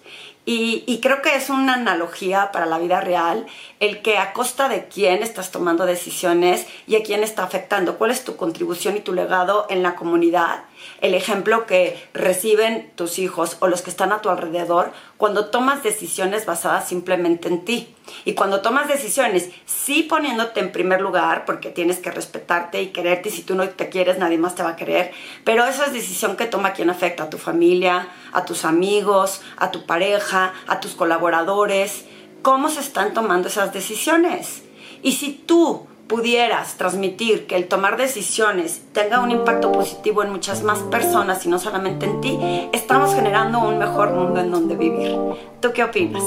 Y, 0.51 0.99
creo 0.99 1.21
que 1.21 1.35
es 1.35 1.51
una 1.51 1.75
analogía 1.75 2.51
para 2.51 2.65
la 2.65 2.79
vida 2.79 3.01
real 3.01 3.45
el 3.79 4.01
que 4.01 4.17
a 4.17 4.33
costa 4.33 4.67
de 4.67 4.87
quién 4.87 5.21
estás 5.21 5.51
tomando 5.51 5.85
decisiones 5.85 6.65
y 6.87 6.95
a 6.95 7.03
quién 7.03 7.21
está 7.21 7.43
afectando, 7.43 7.99
cuál 7.99 8.09
es 8.09 8.23
tu 8.23 8.35
contribución 8.35 8.97
y 8.97 9.01
tu 9.01 9.13
legado 9.13 9.67
en 9.69 9.83
la 9.83 9.95
comunidad, 9.95 10.63
el 11.01 11.13
ejemplo 11.13 11.65
que 11.65 12.01
reciben 12.13 12.91
tus 12.95 13.19
hijos 13.19 13.57
o 13.59 13.67
los 13.67 13.81
que 13.81 13.89
están 13.89 14.11
a 14.11 14.21
tu 14.21 14.29
alrededor 14.29 14.91
cuando 15.17 15.47
tomas 15.47 15.83
decisiones 15.83 16.45
basadas 16.45 16.87
simplemente 16.87 17.47
en 17.47 17.65
ti. 17.65 17.93
Y 18.25 18.33
cuando 18.33 18.61
tomas 18.61 18.87
decisiones, 18.87 19.49
sí 19.65 20.03
poniéndote 20.03 20.59
en 20.59 20.71
primer 20.71 21.01
lugar, 21.01 21.45
porque 21.45 21.69
tienes 21.69 21.99
que 21.99 22.11
respetarte 22.11 22.81
y 22.81 22.87
quererte, 22.87 23.29
y 23.29 23.31
si 23.31 23.43
tú 23.43 23.55
no 23.55 23.67
te 23.69 23.89
quieres, 23.89 24.17
nadie 24.17 24.37
más 24.37 24.55
te 24.55 24.63
va 24.63 24.69
a 24.69 24.75
querer, 24.75 25.11
pero 25.43 25.65
esa 25.65 25.85
es 25.85 25.93
decisión 25.93 26.35
que 26.35 26.45
toma 26.45 26.73
quien 26.73 26.89
afecta 26.89 27.23
a 27.23 27.29
tu 27.29 27.37
familia, 27.37 28.07
a 28.33 28.45
tus 28.45 28.65
amigos, 28.65 29.41
a 29.57 29.71
tu 29.71 29.85
pareja, 29.85 30.53
a 30.67 30.79
tus 30.79 30.93
colaboradores. 30.93 32.05
¿Cómo 32.41 32.69
se 32.69 32.79
están 32.79 33.13
tomando 33.13 33.49
esas 33.49 33.73
decisiones? 33.73 34.63
Y 35.03 35.13
si 35.13 35.33
tú 35.33 35.87
pudieras 36.09 36.73
transmitir 36.73 37.45
que 37.45 37.55
el 37.55 37.67
tomar 37.67 37.95
decisiones 37.95 38.81
tenga 38.93 39.19
un 39.21 39.29
impacto 39.29 39.71
positivo 39.71 40.23
en 40.23 40.31
muchas 40.31 40.63
más 40.63 40.79
personas 40.79 41.45
y 41.45 41.49
no 41.49 41.59
solamente 41.59 42.07
en 42.07 42.19
ti, 42.19 42.39
estamos 42.73 43.13
generando 43.13 43.59
un 43.59 43.77
mejor 43.77 44.11
mundo 44.11 44.39
en 44.39 44.51
donde 44.51 44.75
vivir. 44.75 45.15
¿Tú 45.61 45.71
qué 45.71 45.83
opinas? 45.83 46.23